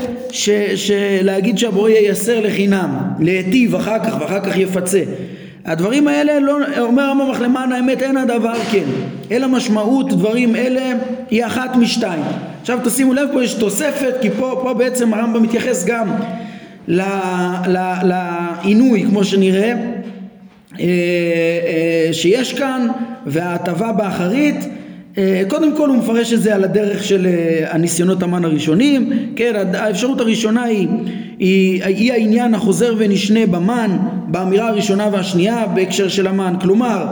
להגיד 1.22 1.58
שהבורא 1.58 1.90
ייסר 1.90 2.40
לחינם, 2.40 2.98
להיטיב 3.20 3.74
אחר 3.74 4.04
כך 4.04 4.20
ואחר 4.20 4.40
כך 4.40 4.56
יפצה. 4.56 5.02
הדברים 5.66 6.08
האלה, 6.08 6.40
לא, 6.40 6.58
אומר 6.78 7.02
הרמב"ם 7.02 7.42
למען 7.42 7.72
האמת 7.72 8.02
אין 8.02 8.16
הדבר 8.16 8.54
כן, 8.72 8.84
אלא 9.30 9.48
משמעות 9.48 10.08
דברים 10.08 10.56
אלה 10.56 10.92
היא 11.30 11.46
אחת 11.46 11.76
משתיים. 11.76 12.22
עכשיו 12.60 12.78
תשימו 12.84 13.14
לב 13.14 13.28
פה 13.32 13.44
יש 13.44 13.54
תוספת 13.54 14.14
כי 14.22 14.30
פה, 14.30 14.60
פה 14.62 14.74
בעצם 14.74 15.14
הרמב"ם 15.14 15.42
מתייחס 15.42 15.84
גם 15.84 16.08
לעינוי 18.02 19.04
כמו 19.08 19.24
שנראה 19.24 19.72
אה, 19.72 19.74
אה, 20.80 22.08
שיש 22.12 22.52
כאן 22.52 22.88
וההטבה 23.26 23.92
באחרית 23.92 24.56
אה, 25.18 25.42
קודם 25.48 25.76
כל 25.76 25.88
הוא 25.88 25.96
מפרש 25.96 26.32
את 26.32 26.42
זה 26.42 26.54
על 26.54 26.64
הדרך 26.64 27.04
של 27.04 27.26
הניסיונות 27.68 28.22
המן 28.22 28.44
הראשונים, 28.44 29.12
כן, 29.36 29.66
האפשרות 29.74 30.20
הראשונה 30.20 30.62
היא, 30.62 30.88
היא, 31.38 31.84
היא 31.84 32.12
העניין 32.12 32.54
החוזר 32.54 32.94
ונשנה 32.98 33.46
במן, 33.46 33.96
באמירה 34.26 34.68
הראשונה 34.68 35.08
והשנייה 35.12 35.66
בהקשר 35.74 36.08
של 36.08 36.26
המן, 36.26 36.54
כלומר 36.60 37.06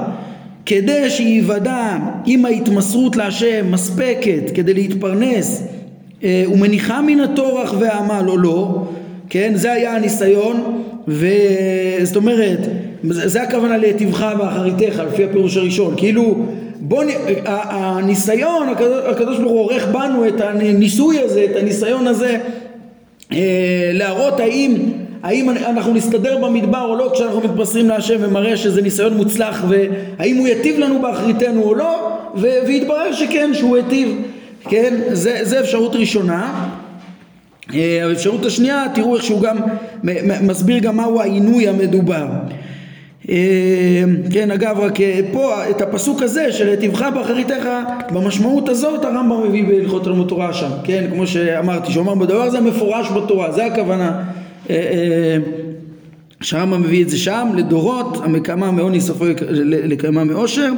כדי 0.66 1.11
שייוודע 1.11 1.97
אם 2.26 2.44
ההתמסרות 2.44 3.16
להשם 3.16 3.71
מספקת 3.71 4.50
כדי 4.54 4.75
להתפרנס 4.75 5.62
אה, 6.25 6.44
ומניחה 6.52 7.02
מן 7.02 7.21
הטורח 7.21 7.75
והעמל 7.78 8.28
או 8.28 8.37
לא, 8.37 8.83
כן, 9.30 9.52
זה 9.54 9.73
היה 9.73 9.97
הניסיון 9.97 10.85
וזאת 11.09 12.16
אומרת, 12.16 12.59
זה 13.02 13.42
הכוונה 13.42 13.76
להיטיבך 13.76 14.26
ואחריתך 14.38 15.02
לפי 15.12 15.25
הפירוש 15.25 15.56
הראשון, 15.56 15.94
כאילו 15.97 16.37
בוא, 16.80 17.04
הניסיון, 17.47 18.68
הקדוש 19.11 19.38
ברוך 19.38 19.52
הוא 19.52 19.61
עורך 19.61 19.87
בנו 19.87 20.28
את 20.28 20.40
הניסוי 20.40 21.18
הזה, 21.18 21.44
את 21.50 21.56
הניסיון 21.56 22.06
הזה 22.06 22.38
אה, 23.33 23.90
להראות 23.92 24.40
האם 24.40 24.76
האם 25.25 25.50
אנחנו 25.50 25.95
נסתדר 25.95 26.38
במדבר 26.38 26.83
או 26.88 26.97
לא 26.97 27.11
כשאנחנו 27.14 27.40
מתבשרים 27.40 27.88
להשם 27.88 28.16
ומראה 28.21 28.57
שזה 28.57 28.83
ניסיון 28.83 29.16
מוצלח 29.16 29.64
והאם 29.69 30.37
הוא 30.37 30.49
יטיב 30.49 30.78
לנו 30.78 31.02
באחריתנו 31.02 31.62
או 31.62 31.75
לא? 31.75 32.19
והתברר 32.35 33.12
שכן 33.12 33.50
שהוא 33.54 33.76
היטיב. 33.76 34.09
כן 34.69 34.95
זה, 35.12 35.38
זה 35.43 35.61
אפשרות 35.61 35.95
ראשונה. 35.95 36.69
אה, 37.75 38.07
האפשרות 38.09 38.45
השנייה 38.45 38.85
תראו 38.95 39.16
איך 39.16 39.25
שהוא 39.25 39.43
גם 39.43 39.57
מסביר 40.43 40.78
גם 40.78 40.97
מהו 40.97 41.21
העינוי 41.21 41.69
המדובר. 41.69 42.26
אה, 43.28 44.04
כן 44.31 44.50
אגב 44.50 44.81
רק 44.81 45.00
אה, 45.00 45.21
פה 45.33 45.71
את 45.71 45.81
הפסוק 45.81 46.23
הזה 46.23 46.52
של 46.52 46.69
היטיבך 46.69 47.07
באחריתך 47.14 47.69
במשמעות 48.12 48.69
הזאת 48.69 49.04
הרמב"ם 49.04 49.49
מביא 49.49 49.64
בהלכות 49.64 50.04
תלמוד 50.04 50.28
תורה 50.28 50.52
שם. 50.52 50.71
כן 50.85 51.04
כמו 51.12 51.26
שאמרתי 51.26 51.93
שהוא 51.93 52.02
אמר 52.02 52.14
בדבר 52.14 52.43
הזה 52.43 52.61
מפורש 52.61 53.07
בתורה 53.11 53.52
זה 53.52 53.66
הכוונה 53.66 54.23
שהרמב"ם 56.40 56.83
מביא 56.83 57.02
את 57.02 57.09
זה 57.09 57.18
שם, 57.18 57.49
לדורות, 57.56 58.16
המקמה 58.25 58.71
מעוני 58.71 59.00
סופו 59.00 59.25
לקיימה 59.64 60.25
מאושר. 60.25 60.73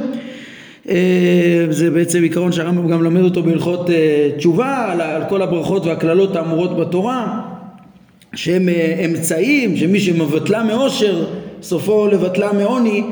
אה, 0.89 1.65
זה 1.69 1.91
בעצם 1.91 2.23
עיקרון 2.23 2.51
שהרמב"ם 2.51 2.87
גם 2.87 3.03
למד 3.03 3.21
אותו 3.21 3.43
בהלכות 3.43 3.89
תשובה, 4.37 4.91
על 4.91 5.23
כל 5.29 5.41
הברכות 5.41 5.85
והקללות 5.85 6.35
האמורות 6.35 6.77
בתורה, 6.77 7.41
שהם 8.33 8.69
אמצעים, 9.05 9.77
שמי 9.77 9.99
שמבטלה 9.99 10.63
מאושר, 10.63 11.25
סופו 11.61 12.07
לבטלה 12.07 12.53
מעוני, 12.53 13.03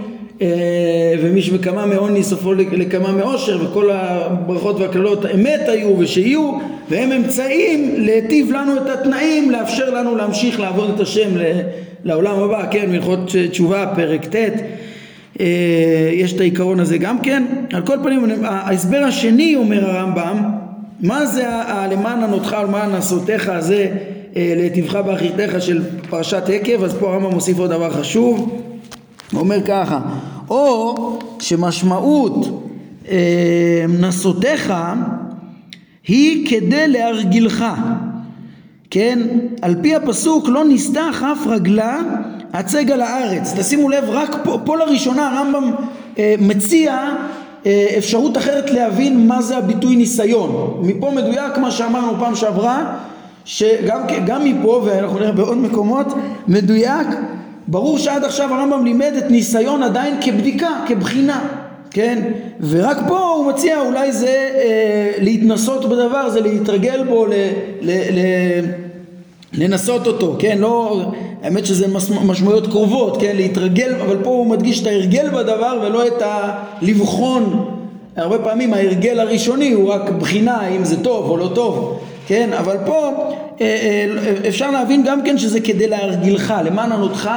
ומי 1.21 1.41
שמקמה 1.41 1.85
מעוני 1.85 2.23
סופו 2.23 2.53
לקמה 2.53 3.11
מאושר 3.11 3.57
וכל 3.63 3.89
הברכות 3.91 4.79
והקללות 4.79 5.25
אמת 5.25 5.61
היו 5.67 5.99
ושיהיו 5.99 6.51
והם 6.89 7.11
אמצעים 7.11 7.93
להיטיב 7.97 8.51
לנו 8.51 8.77
את 8.77 8.89
התנאים 8.89 9.51
לאפשר 9.51 9.89
לנו 9.89 10.15
להמשיך 10.15 10.59
לעבוד 10.59 10.91
את 10.95 10.99
השם 10.99 11.29
לעולם 12.03 12.39
הבא. 12.39 12.65
כן 12.71 12.91
מלכות 12.91 13.19
תשובה 13.51 13.93
פרק 13.95 14.25
ט' 14.25 14.35
אה, 15.39 16.09
יש 16.13 16.33
את 16.33 16.39
העיקרון 16.39 16.79
הזה 16.79 16.97
גם 16.97 17.19
כן. 17.19 17.43
על 17.73 17.81
כל 17.81 17.97
פנים 18.03 18.43
ההסבר 18.43 19.03
השני 19.07 19.55
אומר 19.55 19.89
הרמב"ם 19.89 20.43
מה 21.01 21.25
זה 21.25 21.45
למען 21.91 22.23
ענותך 22.23 22.55
ולמען 22.63 22.95
עשותיך 22.95 23.49
הזה 23.49 23.87
אה, 24.35 24.53
להיטיבך 24.57 24.95
באחיתך 24.95 25.55
של 25.59 25.81
פרשת 26.09 26.43
עקב 26.53 26.83
אז 26.83 26.93
פה 26.93 27.13
הרמב"ם 27.13 27.33
מוסיף 27.33 27.59
עוד 27.59 27.69
דבר 27.69 27.89
חשוב 27.89 28.61
אומר 29.35 29.61
ככה 29.65 29.99
או 30.49 30.95
שמשמעות 31.39 32.63
אה, 33.09 33.85
נסותיך 33.99 34.73
היא 36.07 36.49
כדי 36.49 36.87
להרגילך. 36.87 37.65
כן? 38.89 39.19
על 39.61 39.75
פי 39.81 39.95
הפסוק 39.95 40.47
לא 40.49 40.65
ניסתה 40.65 41.09
כף 41.19 41.37
רגלה 41.47 41.99
הצג 42.53 42.91
על 42.91 43.01
הארץ 43.01 43.53
תשימו 43.59 43.89
לב 43.89 44.03
רק 44.07 44.35
פה, 44.43 44.59
פה 44.63 44.77
לראשונה 44.77 45.27
הרמב"ם 45.27 45.71
אה, 46.17 46.35
מציע 46.39 47.15
אה, 47.65 47.87
אפשרות 47.97 48.37
אחרת 48.37 48.71
להבין 48.71 49.27
מה 49.27 49.41
זה 49.41 49.57
הביטוי 49.57 49.95
ניסיון. 49.95 50.79
מפה 50.81 51.11
מדויק 51.11 51.57
מה 51.57 51.71
שאמרנו 51.71 52.13
פעם 52.19 52.35
שעברה 52.35 52.95
שגם 53.45 54.43
מפה 54.43 54.81
ואנחנו 54.85 55.19
נראה 55.19 55.31
בעוד 55.31 55.57
מקומות 55.57 56.07
מדויק 56.47 57.07
ברור 57.67 57.97
שעד 57.97 58.23
עכשיו 58.23 58.53
הרמב"ם 58.53 58.85
לימד 58.85 59.13
את 59.17 59.31
ניסיון 59.31 59.83
עדיין 59.83 60.15
כבדיקה, 60.21 60.69
כבחינה, 60.87 61.47
כן? 61.91 62.31
ורק 62.69 62.97
פה 63.07 63.19
הוא 63.19 63.45
מציע 63.45 63.81
אולי 63.81 64.11
זה 64.11 64.49
אה, 64.55 65.11
להתנסות 65.21 65.85
בדבר, 65.85 66.29
זה 66.29 66.41
להתרגל 66.41 67.03
בו, 67.03 67.25
ל, 67.25 67.33
ל, 67.81 67.91
ל, 67.91 68.19
לנסות 69.53 70.07
אותו, 70.07 70.35
כן? 70.39 70.57
לא, 70.59 71.05
האמת 71.43 71.65
שזה 71.65 71.87
משמעויות 72.25 72.67
קרובות, 72.67 73.17
כן? 73.21 73.35
להתרגל, 73.35 73.95
אבל 74.01 74.17
פה 74.23 74.29
הוא 74.29 74.47
מדגיש 74.47 74.81
את 74.81 74.87
ההרגל 74.87 75.29
בדבר 75.29 75.79
ולא 75.83 76.07
את 76.07 76.21
הלבחון. 76.21 77.71
הרבה 78.15 78.37
פעמים 78.37 78.73
ההרגל 78.73 79.19
הראשוני 79.19 79.71
הוא 79.71 79.89
רק 79.89 80.09
בחינה 80.09 80.55
האם 80.55 80.85
זה 80.85 81.03
טוב 81.03 81.29
או 81.29 81.37
לא 81.37 81.51
טוב, 81.55 81.99
כן? 82.27 82.53
אבל 82.53 82.77
פה 82.85 83.11
אה, 83.61 83.65
אה, 83.65 84.47
אפשר 84.47 84.71
להבין 84.71 85.03
גם 85.03 85.21
כן 85.25 85.37
שזה 85.37 85.59
כדי 85.59 85.87
להרגילך, 85.87 86.53
למען 86.65 86.91
ענותך, 86.91 87.29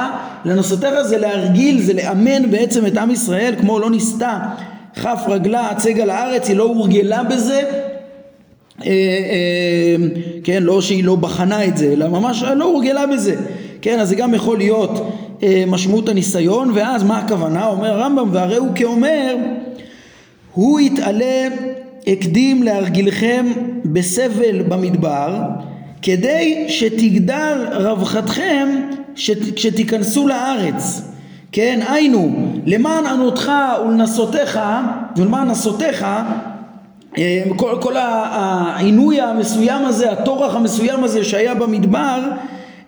לנסותיך 0.45 1.01
זה 1.01 1.17
להרגיל, 1.17 1.81
זה 1.81 1.93
לאמן 1.93 2.51
בעצם 2.51 2.85
את 2.85 2.97
עם 2.97 3.11
ישראל, 3.11 3.53
כמו 3.59 3.79
לא 3.79 3.89
ניסתה 3.89 4.39
כף 5.01 5.23
רגלה 5.27 5.69
הצג 5.69 5.99
על 5.99 6.09
הארץ, 6.09 6.47
היא 6.47 6.55
לא 6.55 6.63
הורגלה 6.63 7.23
בזה, 7.23 7.61
אה, 8.85 9.95
כן, 10.43 10.63
לא 10.63 10.81
שהיא 10.81 11.03
לא 11.03 11.15
בחנה 11.15 11.65
את 11.65 11.77
זה, 11.77 11.93
אלא 11.93 12.07
ממש 12.07 12.43
לא 12.43 12.65
הורגלה 12.65 13.07
בזה, 13.07 13.35
כן, 13.81 13.99
אז 13.99 14.09
זה 14.09 14.15
גם 14.15 14.33
יכול 14.33 14.57
להיות 14.57 15.11
משמעות 15.67 16.09
הניסיון, 16.09 16.71
ואז 16.73 17.03
מה 17.03 17.17
הכוונה? 17.17 17.67
אומר 17.67 17.91
הרמב"ם, 17.91 18.29
והרי 18.31 18.57
הוא 18.57 18.69
כאומר, 18.75 19.35
הוא 20.53 20.79
יתעלה 20.79 21.47
הקדים 22.07 22.63
להרגילכם 22.63 23.45
בסבל 23.85 24.61
במדבר 24.61 25.39
כדי 26.01 26.65
שתגדל 26.67 27.67
רווחתכם 27.71 28.69
כשתיכנסו 29.55 30.27
לארץ. 30.27 31.01
כן 31.51 31.79
היינו 31.89 32.35
למען 32.65 33.05
ענותך 33.05 33.51
ולנסותיך 33.85 34.59
ולמען 35.17 35.47
נסותיך 35.47 36.05
אה, 37.17 37.43
כל, 37.55 37.77
כל 37.81 37.93
העינוי 37.97 39.21
המסוים 39.21 39.85
הזה 39.85 40.11
הטורח 40.11 40.55
המסוים 40.55 41.03
הזה 41.03 41.23
שהיה 41.23 41.53
במדבר 41.53 42.19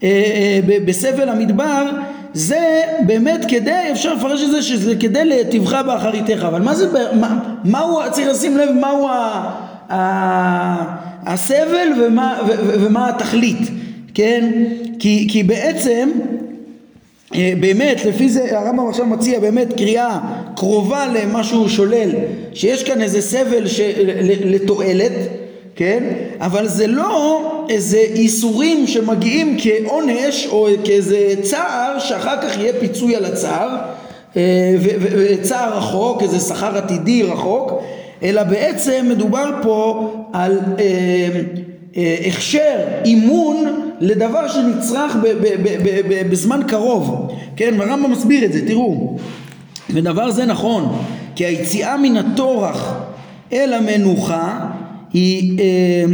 אה, 0.04 0.08
אה, 0.10 0.78
בסבל 0.86 1.30
המדבר 1.30 1.86
זה 2.34 2.82
באמת 3.06 3.46
כדי, 3.48 3.92
אפשר 3.92 4.14
לפרש 4.14 4.44
את 4.44 4.52
זה 4.52 4.62
שזה 4.62 4.96
כדי 4.96 5.26
להיטיבך 5.26 5.82
באחריתך, 5.86 6.44
אבל 6.48 6.62
מה 6.62 6.76
זה, 6.76 6.88
מה, 7.20 7.40
מה 7.64 7.80
הוא, 7.80 8.02
צריך 8.12 8.28
לשים 8.28 8.58
לב 8.58 8.70
מהו 8.72 9.08
ה, 9.08 9.52
ה, 9.90 10.96
הסבל 11.26 11.88
ומה, 12.02 12.40
ו, 12.48 12.52
ו, 12.52 12.86
ומה 12.86 13.10
התכלית, 13.10 13.70
כן? 14.14 14.52
כי, 15.00 15.28
כי 15.32 15.44
בעצם 15.44 16.10
אה, 17.36 17.54
באמת 17.60 18.06
לפי 18.06 18.30
זה 18.30 18.60
הרמב"ם 18.60 18.90
עכשיו 18.90 19.06
מציע 19.06 19.40
באמת 19.40 19.74
קריאה 19.74 20.20
קרובה 20.56 21.06
למה 21.06 21.44
שהוא 21.44 21.68
שולל 21.68 22.10
שיש 22.54 22.84
כאן 22.84 23.02
איזה 23.02 23.22
סבל 23.22 23.64
לתועלת 24.46 25.12
כן? 25.76 26.04
אבל 26.40 26.68
זה 26.68 26.88
לא 26.88 27.61
איזה 27.72 27.98
איסורים 27.98 28.88
שמגיעים 28.88 29.58
כעונש 29.60 30.48
או 30.48 30.68
כאיזה 30.84 31.34
צער 31.42 32.00
שאחר 32.00 32.42
כך 32.42 32.58
יהיה 32.58 32.74
פיצוי 32.80 33.16
על 33.16 33.26
הצער 33.26 33.78
אה, 34.38 34.76
וצער 35.02 35.78
רחוק, 35.78 36.22
איזה 36.22 36.40
שכר 36.40 36.78
עתידי 36.78 37.24
רחוק, 37.24 37.72
אלא 38.24 38.44
בעצם 38.44 39.06
מדובר 39.10 39.52
פה 39.62 40.10
על 40.34 40.60
אה, 40.80 42.16
הכשר, 42.28 42.78
אימון 43.06 43.66
לדבר 44.00 44.48
שנצרך 44.48 45.16
בזמן 46.30 46.62
קרוב, 46.68 47.32
כן, 47.56 47.82
הרמב"ם 47.82 48.12
מסביר 48.12 48.46
את 48.46 48.54
זה, 48.54 48.68
תראו, 48.68 49.18
ודבר 49.90 50.32
זה 50.32 50.46
נכון, 50.46 51.02
כי 51.36 51.46
היציאה 51.46 51.98
מן 51.98 52.18
הטורח 52.18 52.94
אל 53.54 53.74
המנוחה 53.74 54.60
היא 55.14 55.60
אה, 55.60 56.06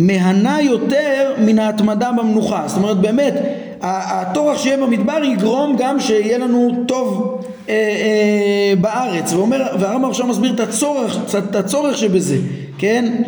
מהנה 0.00 0.62
יותר 0.62 1.34
מן 1.38 1.58
ההתמדה 1.58 2.12
במנוחה, 2.12 2.62
זאת 2.66 2.76
אומרת 2.76 2.96
באמת 2.96 3.34
הטורח 3.82 4.58
שיהיה 4.58 4.76
במדבר 4.76 5.24
יגרום 5.24 5.76
גם 5.78 6.00
שיהיה 6.00 6.38
לנו 6.38 6.84
טוב 6.88 7.40
אה, 7.68 7.74
אה, 7.74 8.72
בארץ, 8.80 9.32
ואומר, 9.32 9.66
והרמב"ם 9.80 10.10
עכשיו 10.10 10.26
מסביר 10.26 10.54
את 10.54 10.60
הצורך, 10.60 11.16
את 11.38 11.56
הצורך 11.56 11.98
שבזה, 11.98 12.36
כן? 12.78 13.22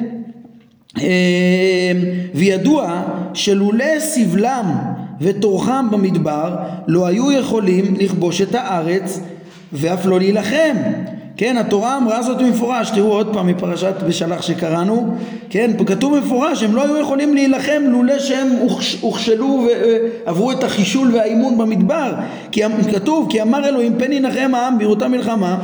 אה, 1.01 1.93
וידוע 2.35 3.03
שלולא 3.35 3.99
סבלם 3.99 4.73
וטורחם 5.21 5.89
במדבר 5.91 6.57
לא 6.87 7.07
היו 7.07 7.33
יכולים 7.33 7.95
לכבוש 7.99 8.43
את 8.43 8.55
הארץ 8.55 9.21
ואף 9.73 10.07
לא 10.07 10.19
להילחם 10.19 10.77
כן, 11.37 11.57
התורה 11.57 11.97
אמרה 11.97 12.23
זאת 12.23 12.39
במפורש, 12.39 12.91
תראו 12.91 13.13
עוד 13.13 13.33
פעם 13.33 13.47
מפרשת 13.47 13.95
בשלח 14.09 14.43
שקראנו, 14.43 15.15
כן, 15.51 15.71
כתוב 15.87 16.17
במפורש 16.17 16.61
שהם 16.61 16.77
לא 16.77 16.83
היו 16.83 16.97
יכולים 16.97 17.35
להילחם 17.35 17.83
לולא 17.87 18.19
שהם 18.19 18.49
הוכשלו 19.01 19.67
ועברו 20.27 20.53
את 20.53 20.65
החישול 20.65 21.15
והאימון 21.15 21.59
במדבר, 21.59 22.13
כי 22.51 22.67
אמ- 22.67 22.83
כתוב, 22.93 23.27
כי 23.31 23.43
אמר 23.43 23.69
אלוהים 23.69 23.99
פן 23.99 24.13
ינחם 24.13 24.51
העם 24.55 24.79
בראותה 24.79 25.09
מלחמה 25.09 25.59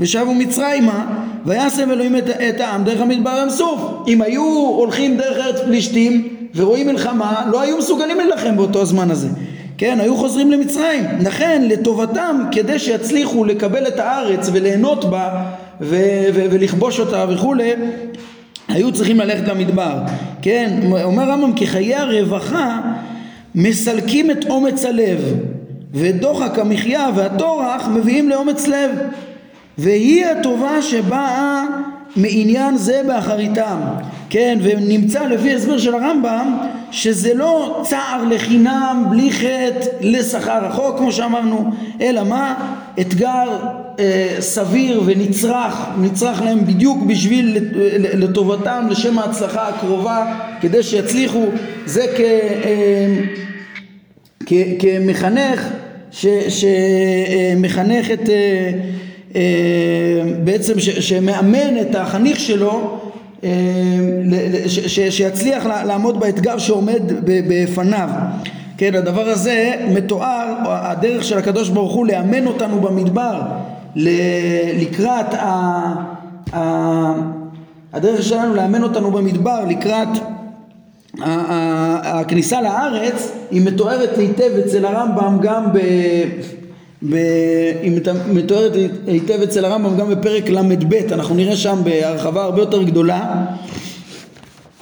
ושבו 0.00 0.34
מצרימה 0.34 1.06
וישם 1.46 1.90
אלוהים 1.90 2.16
את, 2.16 2.28
את 2.28 2.60
העם 2.60 2.84
דרך 2.84 3.00
המדבר 3.00 3.38
ים 3.42 3.50
סוף. 3.50 3.80
אם 4.08 4.22
היו 4.22 4.42
הולכים 4.76 5.16
דרך 5.16 5.46
ארץ 5.46 5.60
פלישתים 5.60 6.28
ורואים 6.54 6.86
מלחמה, 6.86 7.46
לא 7.52 7.60
היו 7.60 7.78
מסוגלים 7.78 8.16
להילחם 8.16 8.56
באותו 8.56 8.82
הזמן 8.82 9.10
הזה. 9.10 9.28
כן, 9.78 10.00
היו 10.00 10.16
חוזרים 10.16 10.50
למצרים. 10.50 11.04
לכן, 11.20 11.62
לטובתם, 11.68 12.40
כדי 12.52 12.78
שיצליחו 12.78 13.44
לקבל 13.44 13.88
את 13.88 13.98
הארץ 13.98 14.50
וליהנות 14.52 15.04
בה 15.04 15.44
ו- 15.80 16.26
ו- 16.34 16.46
ולכבוש 16.50 17.00
אותה 17.00 17.24
וכולי, 17.28 17.72
היו 18.68 18.92
צריכים 18.92 19.20
ללכת 19.20 19.48
למדבר. 19.48 19.98
כן, 20.42 20.80
אומר 21.02 21.30
רמב"ם 21.30 21.52
כי 21.52 21.66
חיי 21.66 21.94
הרווחה 21.94 22.80
מסלקים 23.54 24.30
את 24.30 24.44
אומץ 24.50 24.84
הלב 24.84 25.34
ודוחק 25.94 26.58
המחיה 26.58 27.08
והטורח 27.14 27.88
מביאים 27.88 28.28
לאומץ 28.28 28.68
לב 28.68 28.90
והיא 29.78 30.26
הטובה 30.26 30.82
שבאה 30.82 31.64
מעניין 32.16 32.76
זה 32.76 33.02
באחריתם 33.06 33.78
כן 34.30 34.58
ונמצא 34.62 35.26
לפי 35.26 35.54
הסבר 35.54 35.78
של 35.78 35.94
הרמב"ם 35.94 36.58
שזה 36.90 37.34
לא 37.34 37.82
צער 37.84 38.24
לחינם 38.30 39.04
בלי 39.10 39.32
חטא 39.32 39.88
לשכר 40.00 40.66
רחוק 40.66 40.98
כמו 40.98 41.12
שאמרנו 41.12 41.70
אלא 42.00 42.24
מה? 42.24 42.54
אתגר 43.00 43.56
אה, 43.98 44.36
סביר 44.40 45.02
ונצרך. 45.06 45.74
נצרך 46.00 46.42
להם 46.42 46.66
בדיוק 46.66 47.02
בשביל 47.02 47.58
לטובתם 48.14 48.86
לשם 48.90 49.18
ההצלחה 49.18 49.68
הקרובה 49.68 50.34
כדי 50.60 50.82
שיצליחו. 50.82 51.46
זה 51.86 52.06
כ, 52.16 52.20
אה, 52.20 53.06
כ, 54.46 54.52
כמחנך 54.78 55.68
שמחנך 56.48 58.10
את 58.10 58.28
אה, 58.28 58.70
אה, 59.36 59.40
בעצם 60.44 60.80
שמאמן 60.80 61.80
את 61.80 61.94
החניך 61.94 62.40
שלו 62.40 63.00
אה, 63.44 63.50
שיצליח 64.88 65.66
לעמוד 65.66 66.20
באתגר 66.20 66.58
שעומד 66.58 67.02
בפניו. 67.24 68.08
כן, 68.76 68.94
הדבר 68.94 69.28
הזה 69.28 69.74
מתואר, 69.88 70.54
הדרך 70.66 71.24
של 71.24 71.38
הקדוש 71.38 71.68
ברוך 71.68 71.92
הוא 71.92 72.06
לאמן 72.06 72.46
אותנו 72.46 72.80
במדבר 72.80 73.42
לקראת, 74.76 75.26
הדרך 77.92 78.22
שלנו 78.22 78.54
לאמן 78.54 78.82
אותנו 78.82 79.10
במדבר 79.10 79.64
לקראת 79.68 80.08
הכניסה 82.02 82.60
לארץ 82.60 83.32
היא 83.50 83.62
מתוארת 83.66 84.18
היטב 84.18 84.50
אצל 84.64 84.84
הרמב"ם 84.84 85.38
גם 85.42 85.72
ב... 85.72 85.78
היא 87.82 88.00
מתוארת 88.32 88.72
היטב 89.06 89.42
אצל 89.42 89.64
הרמב"ם 89.64 89.96
גם 89.96 90.10
בפרק 90.10 90.48
ל"ב, 90.48 90.94
אנחנו 91.12 91.34
נראה 91.34 91.56
שם 91.56 91.80
בהרחבה 91.84 92.44
הרבה 92.44 92.62
יותר 92.62 92.82
גדולה, 92.82 93.44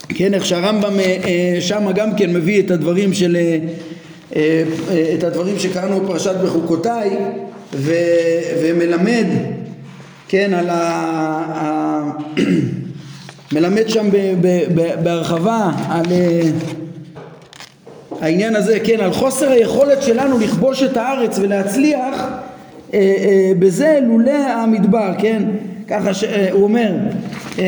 כן, 0.09 0.35
איך 0.35 0.47
שהרמב"ם 0.47 1.01
אה, 1.01 1.17
אה, 1.25 1.61
שם 1.61 1.93
גם 1.95 2.17
כן 2.17 2.33
מביא 2.33 2.63
את 2.63 2.71
הדברים 2.71 3.13
של, 3.13 3.37
אה, 4.37 4.65
את 5.15 5.25
הדברים 5.25 5.59
שקראנו 5.59 6.01
בפרשת 6.01 6.35
בחוקותיי 6.45 7.11
ו, 7.75 7.95
ומלמד, 8.63 9.27
כן, 10.29 10.55
על 10.55 10.67
ה... 10.71 12.13
מלמד 13.53 13.89
שם 13.89 14.09
בהרחבה 15.03 15.71
על 15.89 16.05
העניין 18.23 18.57
הזה, 18.57 18.79
כן, 18.85 19.01
על 19.01 19.13
חוסר 19.13 19.51
היכולת 19.51 20.03
שלנו 20.03 20.39
לכבוש 20.39 20.83
את 20.83 20.97
הארץ 20.97 21.39
ולהצליח 21.39 22.29
אה, 22.95 22.99
אה, 22.99 23.53
בזה 23.59 23.99
לולא 24.07 24.33
המדבר, 24.33 25.13
כן? 25.19 25.43
ככה 25.89 26.15
שהוא 26.15 26.33
אה, 26.33 26.53
אומר 26.53 26.93
אה, 27.59 27.65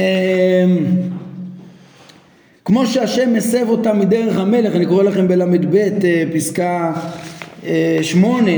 כמו 2.64 2.86
שהשם 2.86 3.32
מסב 3.32 3.68
אותם 3.68 3.98
מדרך 3.98 4.38
המלך, 4.38 4.76
אני 4.76 4.86
קורא 4.86 5.02
לכם 5.02 5.28
בל"ב 5.28 5.74
אה, 5.74 6.22
פסקה 6.34 6.92
אה, 7.66 7.98
שמונה, 8.02 8.52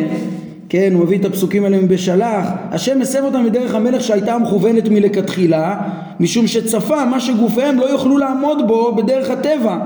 כן, 0.69 0.91
הוא 0.95 1.05
מביא 1.05 1.19
את 1.19 1.25
הפסוקים 1.25 1.65
האלה 1.65 1.79
מבשלח, 1.79 2.49
השם 2.71 2.99
מסב 2.99 3.25
אותם 3.25 3.45
מדרך 3.45 3.75
המלך 3.75 4.03
שהייתה 4.03 4.39
מכוונת 4.39 4.89
מלכתחילה, 4.89 5.77
משום 6.21 6.47
שצפה 6.47 7.05
מה 7.05 7.21
שגופיהם 7.21 7.81
לא 7.81 7.91
יוכלו 7.91 8.19
לעמוד 8.19 8.69
בו 8.69 8.95
בדרך 8.95 9.31
הטבע, 9.31 9.79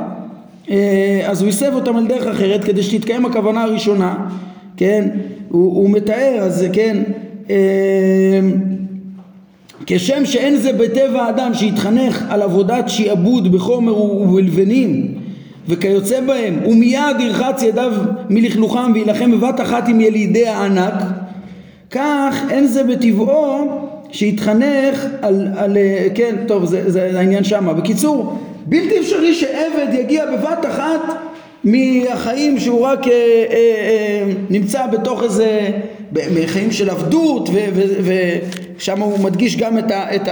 אז 1.26 1.42
הוא 1.42 1.48
הסב 1.48 1.74
אותם 1.74 1.96
על 1.96 2.06
דרך 2.06 2.26
אחרת 2.26 2.64
כדי 2.64 2.82
שתתקיים 2.82 3.26
הכוונה 3.26 3.62
הראשונה, 3.62 4.28
כן, 4.76 5.08
הוא, 5.48 5.76
הוא 5.76 5.90
מתאר, 5.90 6.38
אז 6.40 6.66
כן, 6.72 7.02
אה, 7.50 7.56
כשם 9.86 10.24
שאין 10.24 10.56
זה 10.56 10.72
בטבע 10.72 11.22
האדם 11.22 11.54
שהתחנך 11.54 12.24
על 12.28 12.42
עבודת 12.42 12.88
שעבוד 12.88 13.52
בחומר 13.52 14.02
ובלבנים 14.02 15.14
וכיוצא 15.68 16.20
בהם 16.20 16.58
ומיד 16.66 17.20
ירחץ 17.20 17.62
ידיו 17.62 17.92
מלכלוכם 18.30 18.92
ויילחם 18.94 19.30
בבת 19.30 19.60
אחת 19.60 19.88
עם 19.88 20.00
ילידי 20.00 20.46
הענק 20.46 20.94
כך 21.90 22.42
אין 22.50 22.66
זה 22.66 22.84
בטבעו 22.84 23.68
שהתחנך 24.12 25.06
על, 25.22 25.48
על 25.56 25.76
כן 26.14 26.36
טוב 26.46 26.64
זה, 26.64 26.90
זה 26.90 27.18
העניין 27.18 27.44
שמה. 27.44 27.72
בקיצור 27.72 28.38
בלתי 28.70 29.00
אפשרי 29.00 29.34
שעבד 29.34 29.86
יגיע 29.92 30.24
בבת 30.26 30.66
אחת 30.68 31.00
מהחיים 31.64 32.60
שהוא 32.60 32.80
רק 32.80 33.06
אה, 33.06 33.12
אה, 33.12 33.46
אה, 33.52 34.32
נמצא 34.50 34.86
בתוך 34.86 35.22
איזה, 35.22 35.70
מחיים 36.12 36.72
של 36.72 36.90
עבדות 36.90 37.48
ושם 38.76 39.00
הוא 39.00 39.18
מדגיש 39.18 39.56
גם 39.56 39.78
את, 39.78 39.90
ה, 39.90 40.14
את 40.14 40.28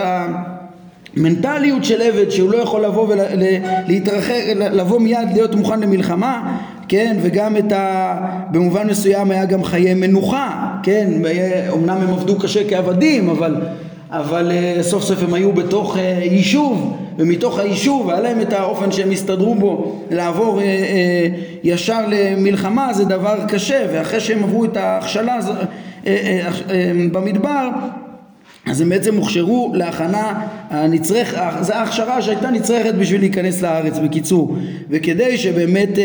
המנטליות 1.16 1.84
של 1.84 2.02
עבד 2.02 2.30
שהוא 2.30 2.50
לא 2.50 2.56
יכול 2.56 2.84
לבוא 2.84 3.08
ולהתרחק, 3.08 4.42
לבוא 4.56 5.00
מיד 5.00 5.28
להיות 5.32 5.54
מוכן 5.54 5.80
למלחמה 5.80 6.58
כן 6.88 7.16
וגם 7.22 7.56
את 7.56 7.72
ה... 7.72 8.16
במובן 8.50 8.86
מסוים 8.86 9.30
היה 9.30 9.44
גם 9.44 9.64
חיי 9.64 9.94
מנוחה 9.94 10.76
כן 10.82 11.10
אמנם 11.72 11.96
הם 11.96 12.10
עבדו 12.10 12.38
קשה 12.38 12.68
כעבדים 12.68 13.28
אבל 13.28 13.56
אבל 14.10 14.52
uh, 14.52 14.82
סוף 14.82 15.02
סוף 15.02 15.22
הם 15.22 15.34
היו 15.34 15.52
בתוך 15.52 15.96
uh, 15.96 15.98
יישוב 16.22 17.07
ומתוך 17.18 17.58
היישוב 17.58 18.10
היה 18.10 18.20
להם 18.20 18.40
את 18.40 18.52
האופן 18.52 18.92
שהם 18.92 19.10
הסתדרו 19.10 19.54
בו 19.54 20.00
לעבור 20.10 20.58
uh, 20.58 20.62
uh, 20.62 20.64
ישר 21.62 22.00
למלחמה 22.08 22.92
זה 22.94 23.04
דבר 23.04 23.38
קשה. 23.48 23.86
ואחרי 23.92 24.20
שהם 24.20 24.44
עברו 24.44 24.64
את 24.64 24.76
ההכשלה 24.76 25.38
uh, 25.38 25.44
uh, 25.44 26.06
uh, 26.06 26.08
uh, 26.08 26.72
במדבר 27.12 27.68
אז 28.66 28.80
הם 28.80 28.88
בעצם 28.88 29.16
הוכשרו 29.16 29.72
להכנה 29.74 30.46
הנצרך, 30.70 31.34
זו 31.60 31.72
ההכשרה 31.72 32.22
שהייתה 32.22 32.50
נצרכת 32.50 32.94
בשביל 32.94 33.20
להיכנס 33.20 33.62
לארץ 33.62 33.98
בקיצור. 33.98 34.56
וכדי 34.90 35.38
שבאמת 35.38 35.88
uh, 35.88 35.96
uh, 35.96 36.00